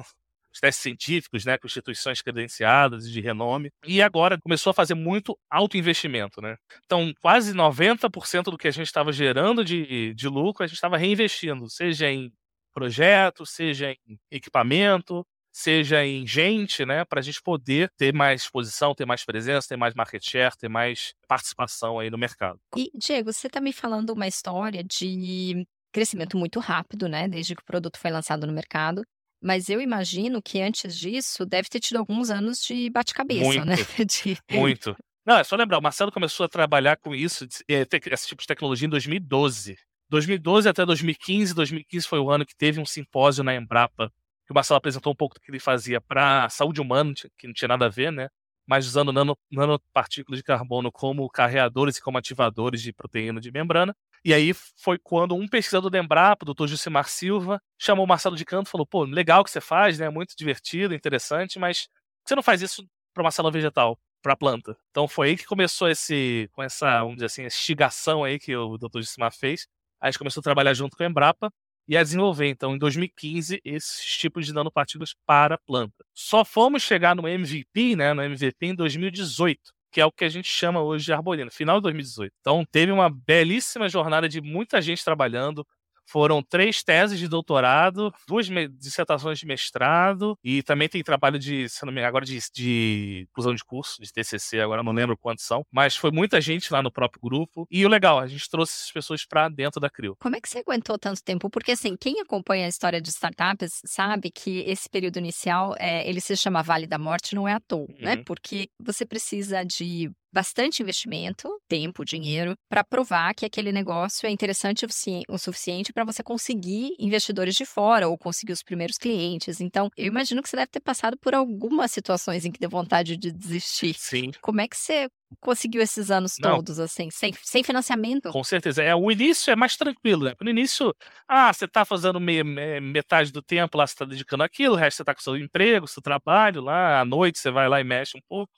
os 0.56 0.60
testes 0.60 0.82
científicos, 0.82 1.44
né, 1.44 1.58
com 1.58 1.66
instituições 1.66 2.22
credenciadas 2.22 3.06
e 3.06 3.12
de 3.12 3.20
renome. 3.20 3.70
E 3.84 4.02
agora 4.02 4.38
começou 4.40 4.70
a 4.70 4.74
fazer 4.74 4.94
muito 4.94 5.38
alto 5.50 5.76
investimento, 5.76 6.40
né? 6.40 6.56
Então, 6.84 7.12
quase 7.20 7.52
90% 7.52 8.44
do 8.44 8.58
que 8.58 8.68
a 8.68 8.70
gente 8.70 8.86
estava 8.86 9.12
gerando 9.12 9.64
de, 9.64 10.14
de 10.14 10.28
lucro, 10.28 10.64
a 10.64 10.66
gente 10.66 10.76
estava 10.76 10.96
reinvestindo, 10.96 11.68
seja 11.68 12.10
em 12.10 12.32
projeto, 12.74 13.46
seja 13.46 13.92
em 13.92 14.18
equipamento, 14.30 15.24
seja 15.52 16.04
em 16.04 16.26
gente, 16.26 16.84
né, 16.84 17.04
para 17.04 17.20
a 17.20 17.22
gente 17.22 17.40
poder 17.42 17.90
ter 17.96 18.12
mais 18.12 18.42
exposição, 18.42 18.94
ter 18.94 19.06
mais 19.06 19.24
presença, 19.24 19.68
ter 19.68 19.76
mais 19.76 19.94
market 19.94 20.22
share, 20.22 20.56
ter 20.56 20.68
mais 20.68 21.14
participação 21.26 21.98
aí 21.98 22.10
no 22.10 22.18
mercado. 22.18 22.60
E, 22.76 22.90
Diego, 22.94 23.32
você 23.32 23.46
está 23.46 23.58
me 23.60 23.72
falando 23.72 24.10
uma 24.10 24.26
história 24.26 24.84
de 24.84 25.66
crescimento 25.90 26.36
muito 26.36 26.60
rápido, 26.60 27.08
né, 27.08 27.26
desde 27.26 27.54
que 27.54 27.62
o 27.62 27.64
produto 27.64 27.98
foi 27.98 28.10
lançado 28.10 28.46
no 28.46 28.52
mercado. 28.52 29.02
Mas 29.40 29.68
eu 29.68 29.80
imagino 29.80 30.42
que 30.42 30.60
antes 30.60 30.96
disso 30.96 31.44
deve 31.44 31.68
ter 31.68 31.80
tido 31.80 31.96
alguns 31.96 32.30
anos 32.30 32.58
de 32.60 32.90
bate-cabeça, 32.90 33.64
né? 33.64 33.74
De... 34.06 34.38
Muito. 34.50 34.96
Não, 35.24 35.36
é 35.36 35.44
só 35.44 35.56
lembrar, 35.56 35.78
o 35.78 35.82
Marcelo 35.82 36.12
começou 36.12 36.46
a 36.46 36.48
trabalhar 36.48 36.96
com 36.96 37.14
isso, 37.14 37.46
esse 37.68 38.28
tipo 38.28 38.40
de 38.40 38.46
tecnologia 38.46 38.86
em 38.86 38.90
2012. 38.90 39.76
2012 40.08 40.68
até 40.68 40.86
2015, 40.86 41.52
2015 41.52 42.06
foi 42.06 42.20
o 42.20 42.30
ano 42.30 42.46
que 42.46 42.54
teve 42.56 42.80
um 42.80 42.86
simpósio 42.86 43.42
na 43.42 43.54
Embrapa, 43.54 44.12
que 44.46 44.52
o 44.52 44.54
Marcelo 44.54 44.78
apresentou 44.78 45.12
um 45.12 45.16
pouco 45.16 45.34
do 45.34 45.40
que 45.40 45.50
ele 45.50 45.58
fazia 45.58 46.00
para 46.00 46.48
saúde 46.48 46.80
humana, 46.80 47.12
que 47.36 47.46
não 47.46 47.52
tinha 47.52 47.68
nada 47.68 47.86
a 47.86 47.88
ver, 47.88 48.12
né? 48.12 48.28
Mas 48.66 48.86
usando 48.86 49.12
nano, 49.12 49.38
nanopartículas 49.50 50.38
de 50.38 50.44
carbono 50.44 50.90
como 50.90 51.28
carreadores 51.30 51.96
e 51.96 52.02
como 52.02 52.18
ativadores 52.18 52.82
de 52.82 52.92
proteína 52.92 53.40
de 53.40 53.50
membrana. 53.52 53.94
E 54.24 54.34
aí 54.34 54.52
foi 54.76 54.98
quando 54.98 55.34
um 55.36 55.46
pesquisador 55.46 55.90
da 55.90 55.98
Embrapa, 55.98 56.42
o 56.42 56.46
doutor 56.46 56.66
Jusimar 56.66 57.08
Silva, 57.08 57.60
chamou 57.78 58.04
o 58.04 58.08
Marcelo 58.08 58.36
de 58.36 58.44
canto 58.44 58.66
e 58.66 58.70
falou: 58.70 58.86
pô, 58.86 59.04
legal 59.04 59.44
que 59.44 59.50
você 59.50 59.60
faz, 59.60 59.98
né? 59.98 60.08
Muito 60.10 60.34
divertido, 60.36 60.94
interessante, 60.94 61.58
mas 61.58 61.88
você 62.26 62.34
não 62.34 62.42
faz 62.42 62.60
isso 62.62 62.84
para 63.14 63.22
uma 63.22 63.30
célula 63.30 63.52
vegetal, 63.52 63.98
para 64.22 64.32
a 64.32 64.36
planta. 64.36 64.76
Então 64.90 65.06
foi 65.06 65.28
aí 65.28 65.36
que 65.36 65.44
começou 65.46 65.88
esse, 65.88 66.48
com 66.52 66.62
essa, 66.62 67.00
vamos 67.00 67.16
dizer 67.16 67.26
assim, 67.26 67.44
instigação 67.44 68.24
aí 68.24 68.38
que 68.38 68.54
o 68.56 68.76
doutor 68.76 69.00
Jusimar 69.00 69.32
fez. 69.32 69.68
Aí 70.00 70.08
a 70.08 70.10
gente 70.10 70.18
começou 70.18 70.40
a 70.40 70.44
trabalhar 70.44 70.74
junto 70.74 70.96
com 70.96 71.02
a 71.04 71.06
Embrapa 71.06 71.52
e 71.88 71.96
a 71.96 72.02
desenvolver, 72.02 72.48
então, 72.48 72.74
em 72.74 72.78
2015, 72.78 73.60
esses 73.64 74.04
tipos 74.04 74.46
de 74.46 74.52
nanopartículas 74.52 75.14
para 75.26 75.54
a 75.54 75.58
planta. 75.58 76.04
Só 76.14 76.44
fomos 76.44 76.82
chegar 76.82 77.14
no 77.14 77.28
MVP, 77.28 77.96
né, 77.96 78.12
no 78.12 78.22
MVP 78.22 78.66
em 78.66 78.74
2018 78.74 79.76
que 79.92 80.00
é 80.02 80.04
o 80.04 80.12
que 80.12 80.26
a 80.26 80.28
gente 80.28 80.46
chama 80.46 80.82
hoje 80.82 81.06
de 81.06 81.12
Arbolino, 81.14 81.50
final 81.50 81.78
de 81.78 81.84
2018. 81.84 82.30
Então 82.38 82.66
teve 82.70 82.92
uma 82.92 83.08
belíssima 83.08 83.88
jornada 83.88 84.28
de 84.28 84.42
muita 84.42 84.82
gente 84.82 85.02
trabalhando, 85.02 85.66
foram 86.06 86.42
três 86.42 86.82
teses 86.82 87.18
de 87.18 87.28
doutorado, 87.28 88.12
duas 88.26 88.46
dissertações 88.78 89.38
de 89.38 89.46
mestrado 89.46 90.38
e 90.42 90.62
também 90.62 90.88
tem 90.88 91.02
trabalho 91.02 91.38
de, 91.38 91.68
se 91.68 91.84
não 91.84 91.92
me 91.92 91.98
engano, 91.98 92.08
agora 92.08 92.24
de, 92.24 92.38
de 92.54 93.26
inclusão 93.30 93.54
de 93.54 93.64
curso, 93.64 94.00
de 94.00 94.12
TCC, 94.12 94.60
agora 94.60 94.82
não 94.82 94.92
lembro 94.92 95.16
quantos 95.16 95.44
são, 95.44 95.64
mas 95.70 95.96
foi 95.96 96.10
muita 96.10 96.40
gente 96.40 96.72
lá 96.72 96.82
no 96.82 96.90
próprio 96.90 97.20
grupo. 97.22 97.66
E 97.70 97.84
o 97.84 97.88
legal, 97.88 98.18
a 98.18 98.26
gente 98.26 98.48
trouxe 98.48 98.74
essas 98.74 98.92
pessoas 98.92 99.26
para 99.26 99.48
dentro 99.48 99.80
da 99.80 99.90
CRIO. 99.90 100.16
Como 100.20 100.36
é 100.36 100.40
que 100.40 100.48
você 100.48 100.58
aguentou 100.58 100.98
tanto 100.98 101.22
tempo? 101.22 101.50
Porque 101.50 101.72
assim, 101.72 101.96
quem 101.96 102.20
acompanha 102.20 102.66
a 102.66 102.68
história 102.68 103.00
de 103.00 103.08
startups 103.08 103.80
sabe 103.84 104.30
que 104.30 104.60
esse 104.60 104.88
período 104.88 105.18
inicial, 105.18 105.74
é, 105.78 106.08
ele 106.08 106.20
se 106.20 106.36
chama 106.36 106.62
Vale 106.62 106.86
da 106.86 106.98
Morte, 106.98 107.34
não 107.34 107.48
é 107.48 107.52
à 107.52 107.60
toa, 107.60 107.86
né? 107.88 107.94
uhum. 107.94 108.16
né? 108.16 108.22
Porque 108.24 108.68
você 108.80 109.04
precisa 109.04 109.64
de 109.64 110.10
bastante 110.36 110.82
investimento, 110.82 111.48
tempo, 111.66 112.04
dinheiro, 112.04 112.54
para 112.68 112.84
provar 112.84 113.34
que 113.34 113.46
aquele 113.46 113.72
negócio 113.72 114.26
é 114.26 114.30
interessante 114.30 114.84
o 115.30 115.38
suficiente 115.38 115.94
para 115.94 116.04
você 116.04 116.22
conseguir 116.22 116.90
investidores 116.98 117.54
de 117.54 117.64
fora 117.64 118.06
ou 118.06 118.18
conseguir 118.18 118.52
os 118.52 118.62
primeiros 118.62 118.98
clientes. 118.98 119.62
Então, 119.62 119.88
eu 119.96 120.04
imagino 120.04 120.42
que 120.42 120.48
você 120.50 120.56
deve 120.56 120.66
ter 120.66 120.80
passado 120.80 121.16
por 121.16 121.34
algumas 121.34 121.90
situações 121.90 122.44
em 122.44 122.52
que 122.52 122.60
deu 122.60 122.68
vontade 122.68 123.16
de 123.16 123.32
desistir. 123.32 123.94
Sim. 123.94 124.30
Como 124.42 124.60
é 124.60 124.68
que 124.68 124.76
você 124.76 125.08
conseguiu 125.40 125.80
esses 125.80 126.10
anos 126.10 126.36
Não. 126.38 126.56
todos, 126.56 126.78
assim, 126.78 127.08
sem, 127.10 127.32
sem 127.42 127.62
financiamento? 127.64 128.30
Com 128.30 128.44
certeza. 128.44 128.82
É, 128.82 128.94
o 128.94 129.10
início 129.10 129.50
é 129.50 129.56
mais 129.56 129.74
tranquilo, 129.74 130.24
né? 130.26 130.34
No 130.38 130.50
início, 130.50 130.94
ah, 131.26 131.50
você 131.50 131.66
tá 131.66 131.82
fazendo 131.86 132.20
me- 132.20 132.44
me- 132.44 132.78
metade 132.80 133.32
do 133.32 133.40
tempo 133.40 133.78
lá, 133.78 133.86
você 133.86 133.94
tá 133.96 134.04
dedicando 134.04 134.42
aquilo, 134.42 134.74
o 134.74 134.78
resto 134.78 134.98
você 134.98 135.04
tá 135.04 135.14
com 135.14 135.22
seu 135.22 135.34
emprego, 135.36 135.88
seu 135.88 136.02
trabalho 136.02 136.60
lá, 136.60 137.00
à 137.00 137.04
noite 137.06 137.38
você 137.38 137.50
vai 137.50 137.68
lá 137.70 137.80
e 137.80 137.84
mexe 137.84 138.18
um 138.18 138.20
pouco. 138.28 138.52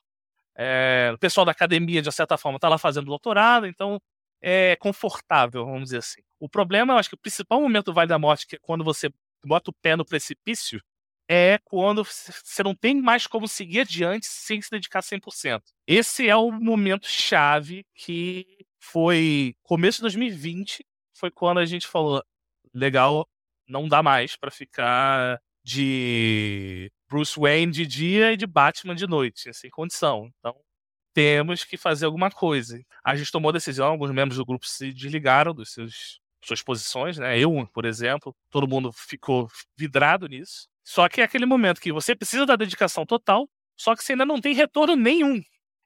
É, 0.58 1.12
o 1.14 1.18
pessoal 1.18 1.44
da 1.44 1.52
academia, 1.52 2.02
de 2.02 2.10
certa 2.12 2.36
forma, 2.36 2.58
tá 2.58 2.68
lá 2.68 2.78
fazendo 2.78 3.06
doutorado, 3.06 3.66
então 3.66 4.00
é 4.42 4.76
confortável, 4.76 5.64
vamos 5.64 5.84
dizer 5.84 5.98
assim. 5.98 6.20
O 6.40 6.48
problema, 6.48 6.94
eu 6.94 6.98
acho 6.98 7.08
que 7.08 7.14
o 7.14 7.18
principal 7.18 7.60
momento 7.60 7.86
do 7.86 7.94
Vale 7.94 8.08
da 8.08 8.18
Morte, 8.18 8.46
que 8.46 8.56
é 8.56 8.58
quando 8.60 8.82
você 8.84 9.08
bota 9.44 9.70
o 9.70 9.74
pé 9.74 9.94
no 9.96 10.04
precipício, 10.04 10.80
é 11.28 11.58
quando 11.64 12.02
você 12.04 12.62
não 12.62 12.74
tem 12.74 13.00
mais 13.00 13.26
como 13.26 13.46
seguir 13.46 13.80
adiante 13.80 14.26
sem 14.26 14.60
se 14.60 14.70
dedicar 14.70 15.02
100%. 15.02 15.62
Esse 15.86 16.28
é 16.28 16.34
o 16.36 16.50
momento 16.50 17.06
chave 17.06 17.84
que 17.94 18.46
foi 18.80 19.54
começo 19.62 19.98
de 19.98 20.02
2020, 20.02 20.84
foi 21.14 21.30
quando 21.30 21.58
a 21.58 21.66
gente 21.66 21.86
falou, 21.86 22.22
legal, 22.74 23.28
não 23.68 23.86
dá 23.88 24.02
mais 24.02 24.36
pra 24.36 24.50
ficar 24.50 25.40
de 25.68 26.90
Bruce 27.11 27.38
Wayne 27.38 27.70
de 27.70 27.87
dia 27.87 28.33
e 28.33 28.37
de 28.38 28.46
Batman 28.46 28.94
de 28.94 29.07
noite, 29.07 29.52
sem 29.52 29.68
condição. 29.68 30.31
Então, 30.38 30.57
temos 31.12 31.62
que 31.62 31.76
fazer 31.76 32.07
alguma 32.07 32.31
coisa. 32.31 32.81
A 33.04 33.14
gente 33.14 33.31
tomou 33.31 33.52
decisão, 33.52 33.88
alguns 33.88 34.11
membros 34.11 34.38
do 34.38 34.46
grupo 34.46 34.66
se 34.66 34.92
desligaram 34.94 35.52
dos 35.52 35.72
seus 35.72 36.20
suas 36.42 36.62
posições, 36.62 37.18
né? 37.18 37.38
Eu, 37.38 37.68
por 37.74 37.85
exemplo, 37.85 38.35
todo 38.48 38.68
mundo 38.68 38.92
ficou 38.92 39.48
vidrado 39.76 40.26
nisso. 40.28 40.68
Só 40.85 41.09
que 41.09 41.20
é 41.20 41.24
aquele 41.24 41.44
momento 41.44 41.81
que 41.81 41.92
você 41.92 42.14
precisa 42.14 42.46
da 42.46 42.57
dedicação 42.57 43.04
total, 43.04 43.46
só 43.76 43.94
que 43.94 44.02
você 44.02 44.12
ainda 44.12 44.24
não 44.24 44.40
tem 44.40 44.54
retorno 44.54 44.96
nenhum. 44.96 45.42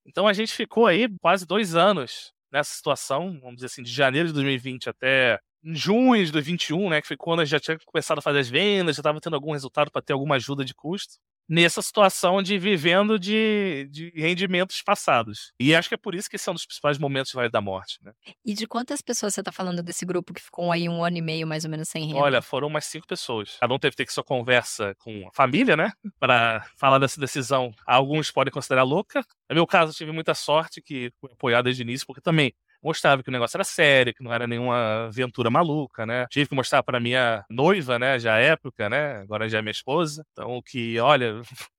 Então 0.06 0.28
a 0.28 0.32
gente 0.32 0.52
ficou 0.52 0.86
aí 0.86 1.08
quase 1.20 1.46
dois 1.46 1.74
anos 1.74 2.31
nessa 2.52 2.74
situação, 2.74 3.38
vamos 3.40 3.56
dizer 3.56 3.66
assim, 3.66 3.82
de 3.82 3.90
janeiro 3.90 4.28
de 4.28 4.34
2020 4.34 4.88
até 4.88 5.40
junho 5.64 6.24
de 6.24 6.32
2021, 6.32 6.90
né? 6.90 7.00
Que 7.00 7.08
foi 7.08 7.16
quando 7.16 7.40
a 7.40 7.44
gente 7.44 7.52
já 7.52 7.60
tinha 7.60 7.78
começado 7.86 8.18
a 8.18 8.22
fazer 8.22 8.40
as 8.40 8.48
vendas, 8.48 8.96
já 8.96 9.00
estava 9.00 9.20
tendo 9.20 9.34
algum 9.34 9.52
resultado 9.52 9.90
para 9.90 10.02
ter 10.02 10.12
alguma 10.12 10.36
ajuda 10.36 10.64
de 10.64 10.74
custo 10.74 11.18
nessa 11.48 11.82
situação 11.82 12.42
de 12.42 12.58
vivendo 12.58 13.18
de, 13.18 13.88
de 13.90 14.12
rendimentos 14.14 14.82
passados. 14.82 15.52
E 15.60 15.74
acho 15.74 15.88
que 15.88 15.94
é 15.94 15.98
por 15.98 16.14
isso 16.14 16.28
que 16.28 16.36
esse 16.36 16.48
é 16.48 16.52
um 16.52 16.54
dos 16.54 16.64
principais 16.66 16.98
momentos 16.98 17.32
do 17.32 17.36
Vale 17.36 17.50
da 17.50 17.60
Morte, 17.60 17.98
né? 18.02 18.12
E 18.44 18.54
de 18.54 18.66
quantas 18.66 19.02
pessoas 19.02 19.34
você 19.34 19.42
tá 19.42 19.52
falando 19.52 19.82
desse 19.82 20.04
grupo 20.04 20.32
que 20.32 20.40
ficou 20.40 20.72
aí 20.72 20.88
um 20.88 21.04
ano 21.04 21.16
e 21.16 21.22
meio, 21.22 21.46
mais 21.46 21.64
ou 21.64 21.70
menos, 21.70 21.88
sem 21.88 22.06
renda? 22.06 22.20
Olha, 22.20 22.42
foram 22.42 22.68
umas 22.68 22.84
cinco 22.84 23.06
pessoas. 23.06 23.56
Cada 23.60 23.74
um 23.74 23.78
teve 23.78 23.96
que 23.96 24.04
ter 24.04 24.12
sua 24.12 24.24
conversa 24.24 24.94
com 24.98 25.28
a 25.28 25.32
família, 25.34 25.76
né? 25.76 25.92
Para 26.18 26.64
falar 26.76 26.98
dessa 26.98 27.20
decisão. 27.20 27.72
Alguns 27.86 28.30
podem 28.30 28.52
considerar 28.52 28.82
louca. 28.82 29.24
No 29.48 29.54
meu 29.54 29.66
caso, 29.66 29.90
eu 29.90 29.94
tive 29.96 30.12
muita 30.12 30.34
sorte 30.34 30.80
que 30.80 31.12
fui 31.20 31.30
apoiado 31.32 31.64
desde 31.64 31.82
o 31.82 31.84
início, 31.84 32.06
porque 32.06 32.20
também 32.20 32.54
mostrava 32.82 33.22
que 33.22 33.28
o 33.28 33.32
negócio 33.32 33.56
era 33.56 33.64
sério, 33.64 34.14
que 34.14 34.22
não 34.22 34.32
era 34.32 34.46
nenhuma 34.46 35.06
aventura 35.06 35.50
maluca, 35.50 36.04
né? 36.04 36.26
Tive 36.30 36.48
que 36.48 36.54
mostrar 36.54 36.82
para 36.82 37.00
minha 37.00 37.44
noiva, 37.48 37.98
né, 37.98 38.18
já 38.18 38.38
época, 38.38 38.88
né? 38.90 39.18
Agora 39.20 39.48
já 39.48 39.58
é 39.58 39.62
minha 39.62 39.70
esposa. 39.70 40.24
Então, 40.32 40.60
que, 40.62 40.98
olha, 40.98 41.40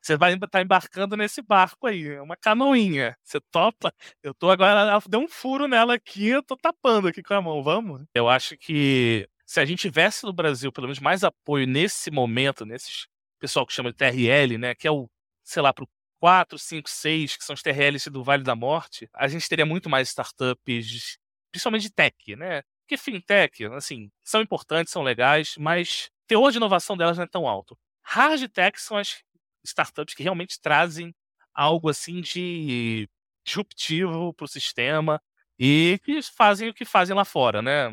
você 0.00 0.16
vai 0.16 0.34
estar 0.34 0.62
embarcando 0.62 1.16
nesse 1.16 1.42
barco 1.42 1.86
aí, 1.86 2.06
é 2.08 2.22
uma 2.22 2.36
canoinha. 2.36 3.16
Você 3.22 3.40
topa? 3.50 3.92
Eu 4.22 4.34
tô 4.34 4.50
agora, 4.50 4.80
ela 4.80 5.02
deu 5.08 5.20
um 5.20 5.28
furo 5.28 5.68
nela 5.68 5.94
aqui, 5.94 6.28
eu 6.28 6.42
tô 6.42 6.56
tapando 6.56 7.08
aqui 7.08 7.22
com 7.22 7.34
a 7.34 7.42
mão, 7.42 7.62
vamos? 7.62 8.04
Eu 8.14 8.28
acho 8.28 8.56
que 8.56 9.28
se 9.46 9.60
a 9.60 9.64
gente 9.64 9.80
tivesse 9.80 10.24
no 10.24 10.32
Brasil 10.32 10.72
pelo 10.72 10.86
menos 10.86 10.98
mais 11.00 11.22
apoio 11.22 11.66
nesse 11.66 12.10
momento, 12.10 12.64
nesses 12.66 13.06
pessoal 13.38 13.66
que 13.66 13.72
chama 13.72 13.90
de 13.92 13.96
TRL, 13.96 14.58
né, 14.58 14.74
que 14.74 14.88
é 14.88 14.90
o, 14.90 15.08
sei 15.44 15.62
lá, 15.62 15.72
pro 15.72 15.86
4, 16.20 16.58
5, 16.58 16.88
6, 16.88 17.36
que 17.36 17.44
são 17.44 17.54
os 17.54 17.62
TRLs 17.62 18.10
do 18.10 18.24
Vale 18.24 18.42
da 18.42 18.54
Morte, 18.56 19.08
a 19.14 19.28
gente 19.28 19.48
teria 19.48 19.66
muito 19.66 19.88
mais 19.88 20.08
startups, 20.08 21.18
principalmente 21.50 21.82
de 21.82 21.90
tech, 21.92 22.36
né? 22.36 22.62
Porque 22.82 22.96
fintech, 22.96 23.64
assim, 23.66 24.10
são 24.24 24.40
importantes, 24.40 24.92
são 24.92 25.02
legais, 25.02 25.56
mas 25.58 26.08
o 26.24 26.28
teor 26.28 26.50
de 26.50 26.58
inovação 26.58 26.96
delas 26.96 27.16
não 27.16 27.24
é 27.24 27.28
tão 27.28 27.48
alto. 27.48 27.76
Hard 28.02 28.48
tech 28.48 28.80
são 28.80 28.96
as 28.96 29.22
startups 29.64 30.14
que 30.14 30.22
realmente 30.22 30.60
trazem 30.60 31.14
algo 31.52 31.88
assim 31.88 32.20
de 32.20 33.08
disruptivo 33.44 34.32
para 34.34 34.44
o 34.44 34.48
sistema 34.48 35.20
e 35.58 35.98
que 36.04 36.20
fazem 36.22 36.68
o 36.68 36.74
que 36.74 36.84
fazem 36.84 37.16
lá 37.16 37.24
fora, 37.24 37.62
né? 37.62 37.88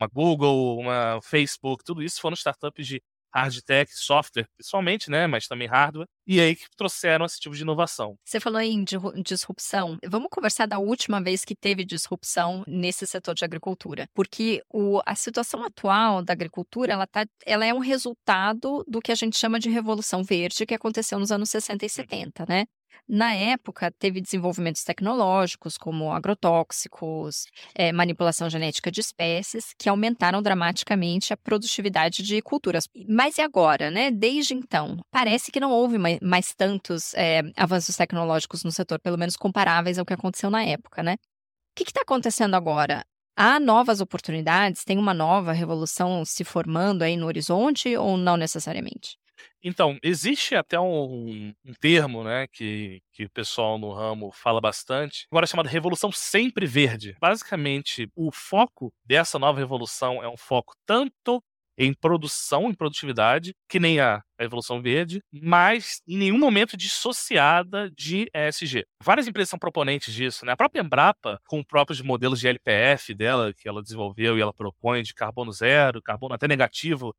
Uma 0.00 0.08
Google, 0.12 0.78
uma 0.78 1.20
Facebook, 1.22 1.82
tudo 1.84 2.02
isso 2.02 2.20
foram 2.20 2.34
startups 2.34 2.86
de 2.86 3.02
hard 3.36 3.60
tech, 3.62 3.90
software, 3.94 4.46
principalmente, 4.56 5.10
né? 5.10 5.26
Mas 5.26 5.46
também 5.46 5.68
hardware. 5.68 6.06
E 6.26 6.40
aí 6.40 6.56
que 6.56 6.64
trouxeram 6.76 7.24
esse 7.24 7.38
tipo 7.38 7.54
de 7.54 7.62
inovação. 7.62 8.16
Você 8.24 8.40
falou 8.40 8.60
em 8.60 8.82
disru- 8.82 9.12
disrupção. 9.22 9.96
Vamos 10.04 10.28
conversar 10.30 10.66
da 10.66 10.78
última 10.78 11.20
vez 11.22 11.44
que 11.44 11.54
teve 11.54 11.84
disrupção 11.84 12.64
nesse 12.66 13.06
setor 13.06 13.34
de 13.34 13.44
agricultura. 13.44 14.08
Porque 14.14 14.62
o- 14.72 15.00
a 15.06 15.14
situação 15.14 15.62
atual 15.64 16.22
da 16.22 16.32
agricultura 16.32 16.92
ela, 16.92 17.06
tá, 17.06 17.24
ela 17.44 17.64
é 17.64 17.72
um 17.72 17.78
resultado 17.78 18.84
do 18.88 19.00
que 19.00 19.12
a 19.12 19.14
gente 19.14 19.36
chama 19.36 19.58
de 19.58 19.68
Revolução 19.70 20.24
Verde, 20.24 20.66
que 20.66 20.74
aconteceu 20.74 21.18
nos 21.18 21.30
anos 21.30 21.50
60 21.50 21.84
e 21.84 21.88
70, 21.88 22.44
né? 22.48 22.66
Na 23.08 23.34
época, 23.34 23.90
teve 23.98 24.20
desenvolvimentos 24.20 24.82
tecnológicos, 24.84 25.76
como 25.78 26.12
agrotóxicos, 26.12 27.44
eh, 27.74 27.92
manipulação 27.92 28.48
genética 28.50 28.90
de 28.90 29.00
espécies, 29.00 29.74
que 29.78 29.88
aumentaram 29.88 30.42
dramaticamente 30.42 31.32
a 31.32 31.36
produtividade 31.36 32.22
de 32.22 32.40
culturas. 32.42 32.88
Mas 33.08 33.38
e 33.38 33.42
agora, 33.42 33.90
né? 33.90 34.10
Desde 34.10 34.54
então, 34.54 34.98
parece 35.10 35.50
que 35.52 35.60
não 35.60 35.70
houve 35.70 35.98
mai- 35.98 36.18
mais 36.22 36.54
tantos 36.54 37.14
eh, 37.14 37.42
avanços 37.56 37.96
tecnológicos 37.96 38.64
no 38.64 38.72
setor, 38.72 39.00
pelo 39.00 39.18
menos 39.18 39.36
comparáveis 39.36 39.98
ao 39.98 40.04
que 40.06 40.14
aconteceu 40.14 40.50
na 40.50 40.64
época, 40.64 41.02
né? 41.02 41.14
O 41.14 41.76
que 41.76 41.84
está 41.84 42.02
acontecendo 42.02 42.54
agora? 42.56 43.04
Há 43.36 43.60
novas 43.60 44.00
oportunidades? 44.00 44.84
Tem 44.84 44.98
uma 44.98 45.14
nova 45.14 45.52
revolução 45.52 46.24
se 46.24 46.42
formando 46.44 47.02
aí 47.02 47.16
no 47.16 47.26
horizonte 47.26 47.96
ou 47.96 48.16
não 48.16 48.36
necessariamente? 48.36 49.16
Então, 49.62 49.98
existe 50.02 50.54
até 50.54 50.78
um, 50.78 51.52
um 51.64 51.72
termo, 51.80 52.22
né, 52.22 52.46
que, 52.52 53.00
que 53.12 53.24
o 53.24 53.30
pessoal 53.30 53.78
no 53.78 53.92
ramo 53.92 54.30
fala 54.32 54.60
bastante, 54.60 55.26
agora 55.30 55.46
chamado 55.46 55.68
Revolução 55.68 56.12
Sempre 56.12 56.66
Verde. 56.66 57.16
Basicamente, 57.20 58.08
o 58.14 58.30
foco 58.30 58.92
dessa 59.04 59.38
nova 59.38 59.58
revolução 59.58 60.22
é 60.22 60.28
um 60.28 60.36
foco 60.36 60.74
tanto 60.86 61.42
em 61.78 61.92
produção, 61.92 62.70
em 62.70 62.74
produtividade, 62.74 63.54
que 63.68 63.78
nem 63.78 64.00
a 64.00 64.22
Revolução 64.38 64.80
Verde, 64.80 65.22
mas 65.30 66.00
em 66.06 66.16
nenhum 66.16 66.38
momento 66.38 66.76
dissociada 66.76 67.90
de 67.90 68.28
ESG. 68.34 68.84
Várias 69.02 69.26
empresas 69.26 69.50
são 69.50 69.58
proponentes 69.58 70.12
disso, 70.12 70.44
né? 70.44 70.52
A 70.52 70.56
própria 70.56 70.80
Embrapa, 70.80 71.38
com 71.46 71.60
os 71.60 71.66
próprios 71.66 72.00
modelos 72.00 72.40
de 72.40 72.48
LPF 72.48 73.14
dela, 73.14 73.52
que 73.54 73.68
ela 73.68 73.82
desenvolveu 73.82 74.36
e 74.36 74.40
ela 74.40 74.52
propõe 74.52 75.02
de 75.02 75.14
carbono 75.14 75.52
zero, 75.52 76.02
carbono 76.02 76.34
até 76.34 76.48
negativo, 76.48 77.14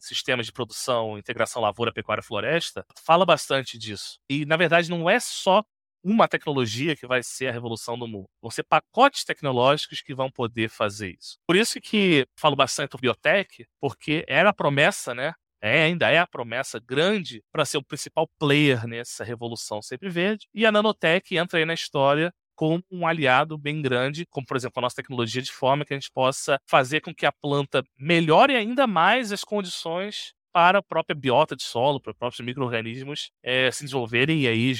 sistemas 0.00 0.46
de 0.46 0.52
produção, 0.52 1.18
integração 1.18 1.62
lavoura, 1.62 1.92
pecuária, 1.92 2.22
floresta, 2.22 2.84
fala 3.04 3.24
bastante 3.24 3.78
disso. 3.78 4.18
E, 4.28 4.44
na 4.44 4.56
verdade, 4.56 4.90
não 4.90 5.08
é 5.08 5.18
só 5.20 5.64
uma 6.02 6.28
tecnologia 6.28 6.94
que 6.94 7.06
vai 7.06 7.22
ser 7.22 7.48
a 7.48 7.52
revolução 7.52 7.98
do 7.98 8.06
mundo. 8.06 8.28
Vão 8.40 8.50
ser 8.50 8.62
pacotes 8.62 9.24
tecnológicos 9.24 10.00
que 10.00 10.14
vão 10.14 10.30
poder 10.30 10.68
fazer 10.68 11.16
isso. 11.18 11.36
Por 11.46 11.56
isso 11.56 11.80
que 11.80 12.26
falo 12.38 12.54
bastante 12.54 12.90
do 12.90 12.98
biotech, 12.98 13.66
porque 13.80 14.24
era 14.28 14.50
a 14.50 14.54
promessa, 14.54 15.14
né? 15.14 15.34
É, 15.60 15.84
ainda 15.84 16.08
é 16.10 16.18
a 16.18 16.26
promessa 16.26 16.78
grande 16.78 17.42
para 17.50 17.64
ser 17.64 17.78
o 17.78 17.82
principal 17.84 18.28
player 18.38 18.86
nessa 18.86 19.24
revolução 19.24 19.82
sempre 19.82 20.08
verde. 20.08 20.46
E 20.54 20.64
a 20.64 20.70
nanotech 20.70 21.36
entra 21.36 21.58
aí 21.58 21.64
na 21.64 21.74
história 21.74 22.32
como 22.56 22.82
um 22.90 23.06
aliado 23.06 23.56
bem 23.56 23.80
grande, 23.80 24.26
como 24.26 24.46
por 24.46 24.56
exemplo 24.56 24.80
a 24.80 24.82
nossa 24.82 24.96
tecnologia, 24.96 25.42
de 25.42 25.52
forma 25.52 25.84
que 25.84 25.94
a 25.94 25.96
gente 25.96 26.10
possa 26.10 26.58
fazer 26.66 27.00
com 27.00 27.14
que 27.14 27.26
a 27.26 27.32
planta 27.32 27.84
melhore 27.96 28.56
ainda 28.56 28.86
mais 28.86 29.30
as 29.30 29.44
condições 29.44 30.32
para 30.52 30.78
a 30.78 30.82
própria 30.82 31.14
biota 31.14 31.54
de 31.54 31.62
solo, 31.62 32.00
para 32.00 32.12
os 32.12 32.16
próprios 32.16 32.44
micro-organismos 32.44 33.30
eh, 33.42 33.70
se 33.70 33.84
desenvolverem 33.84 34.40
e 34.40 34.48
aí 34.48 34.72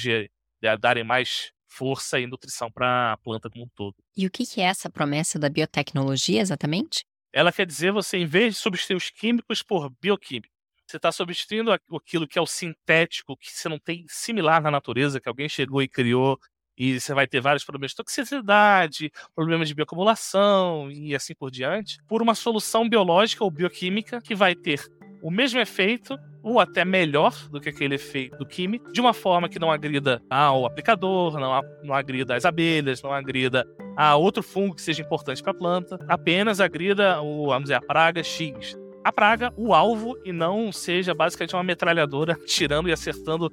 darem 0.79 1.03
mais 1.03 1.51
força 1.67 2.19
e 2.19 2.25
nutrição 2.25 2.71
para 2.71 3.13
a 3.13 3.17
planta 3.17 3.49
como 3.49 3.65
um 3.65 3.69
todo. 3.75 3.95
E 4.15 4.25
o 4.25 4.31
que 4.31 4.45
que 4.45 4.59
é 4.59 4.65
essa 4.65 4.89
promessa 4.89 5.37
da 5.37 5.49
biotecnologia 5.49 6.41
exatamente? 6.41 7.05
Ela 7.31 7.51
quer 7.51 7.67
dizer 7.67 7.91
você, 7.91 8.17
em 8.17 8.25
vez 8.25 8.55
de 8.55 8.59
substituir 8.59 8.95
os 8.95 9.11
químicos 9.11 9.61
por 9.61 9.91
bioquímicos, 10.01 10.57
você 10.87 10.97
está 10.97 11.11
substituindo 11.11 11.71
aquilo 11.71 12.27
que 12.27 12.39
é 12.39 12.41
o 12.41 12.47
sintético, 12.47 13.35
que 13.37 13.51
você 13.51 13.67
não 13.67 13.77
tem 13.77 14.05
similar 14.07 14.61
na 14.61 14.71
natureza, 14.71 15.19
que 15.19 15.27
alguém 15.27 15.49
chegou 15.49 15.81
e 15.81 15.87
criou, 15.87 16.39
e 16.77 16.99
você 16.99 17.13
vai 17.13 17.25
ter 17.25 17.41
vários 17.41 17.65
problemas 17.65 17.91
de 17.91 17.97
toxicidade, 17.97 19.11
problemas 19.35 19.67
de 19.67 19.73
bioacumulação 19.73 20.91
e 20.91 21.15
assim 21.15 21.33
por 21.33 21.49
diante, 21.49 21.97
por 22.07 22.21
uma 22.21 22.35
solução 22.35 22.87
biológica 22.87 23.43
ou 23.43 23.49
bioquímica 23.49 24.21
que 24.21 24.35
vai 24.35 24.53
ter 24.53 24.81
o 25.21 25.31
mesmo 25.31 25.59
efeito 25.59 26.17
ou 26.43 26.59
até 26.59 26.85
melhor 26.85 27.33
do 27.49 27.59
que 27.59 27.69
aquele 27.69 27.95
efeito 27.95 28.45
químico, 28.45 28.93
de 28.93 29.01
uma 29.01 29.13
forma 29.13 29.49
que 29.49 29.59
não 29.59 29.71
agrida 29.71 30.21
ao 30.29 30.65
aplicador, 30.65 31.37
não, 31.39 31.61
não 31.83 31.93
agrida 31.93 32.35
as 32.35 32.45
abelhas, 32.45 33.01
não 33.01 33.11
agrida 33.11 33.67
a 33.97 34.15
outro 34.15 34.43
fungo 34.43 34.75
que 34.75 34.81
seja 34.81 35.01
importante 35.01 35.41
para 35.41 35.51
a 35.51 35.55
planta, 35.55 35.99
apenas 36.07 36.61
agrida 36.61 37.21
o, 37.21 37.47
vamos 37.47 37.63
dizer, 37.63 37.73
a 37.73 37.81
praga 37.81 38.23
X. 38.23 38.77
A 39.03 39.11
praga, 39.11 39.53
o 39.57 39.73
alvo, 39.73 40.17
e 40.23 40.31
não 40.31 40.71
seja 40.71 41.13
basicamente 41.13 41.55
uma 41.55 41.63
metralhadora 41.63 42.35
tirando 42.45 42.89
e 42.89 42.91
acertando 42.91 43.51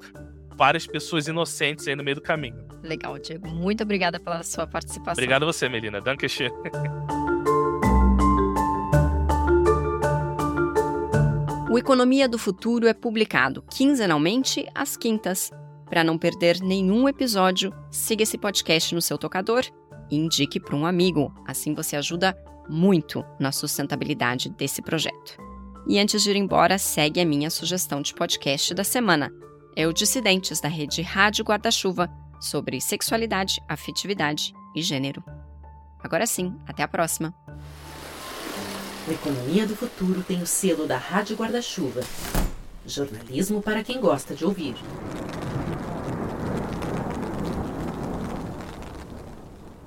várias 0.57 0.87
pessoas 0.87 1.27
inocentes 1.27 1.87
aí 1.87 1.97
no 1.97 2.05
meio 2.05 2.17
do 2.17 2.23
caminho. 2.23 2.67
Legal, 2.83 3.19
Diego. 3.19 3.49
Muito 3.49 3.83
obrigada 3.83 4.21
pela 4.21 4.43
sua 4.43 4.67
participação. 4.67 5.13
Obrigado 5.13 5.43
a 5.45 5.47
você, 5.47 5.69
Melina. 5.69 6.01
Dankeschön. 6.01 6.51
O 11.71 11.79
Economia 11.79 12.29
do 12.29 12.39
Futuro 12.39 12.87
é 12.87 12.95
publicado 12.95 13.65
quinzenalmente 13.69 14.65
às 14.75 14.97
quintas. 14.97 15.51
Para 15.87 16.05
não 16.05 16.17
perder 16.17 16.61
nenhum 16.61 17.09
episódio, 17.09 17.75
siga 17.91 18.23
esse 18.23 18.39
podcast 18.39 18.95
no 18.95 19.03
seu 19.03 19.19
tocador 19.19 19.65
e 20.11 20.17
indique 20.17 20.61
para 20.61 20.77
um 20.77 20.87
amigo. 20.87 21.35
Assim 21.47 21.75
você 21.75 21.97
ajuda 21.97 22.37
muito 22.69 23.25
na 23.41 23.51
sustentabilidade 23.51 24.51
desse 24.51 24.81
projeto. 24.83 25.37
E 25.87 25.99
antes 25.99 26.23
de 26.23 26.31
ir 26.31 26.37
embora, 26.37 26.79
segue 26.79 27.21
a 27.21 27.27
minha 27.27 27.51
sugestão 27.51 28.01
de 28.01 28.15
podcast 28.15 28.73
da 28.73 28.85
semana. 28.85 29.31
É 29.77 29.89
o 29.89 29.93
Dissidentes 29.93 30.61
da 30.61 30.69
rede 30.69 31.03
Rádio 31.03 31.45
Guarda-Chuva 31.45 32.09
sobre 32.41 32.81
sexualidade, 32.81 33.61
afetividade 33.69 34.55
e 34.73 34.81
gênero. 34.81 35.23
Agora 35.99 36.27
sim, 36.27 36.55
até 36.65 36.85
a 36.85 36.89
próxima! 36.89 37.35
O 39.09 39.11
Economia 39.11 39.67
do 39.67 39.75
Futuro 39.75 40.23
tem 40.23 40.41
o 40.41 40.47
selo 40.47 40.87
da 40.87 40.97
Rádio 40.97 41.37
Guarda-Chuva. 41.37 42.03
Jornalismo 42.87 43.61
para 43.61 43.83
quem 43.83 44.01
gosta 44.01 44.35
de 44.35 44.45
ouvir. 44.45 44.77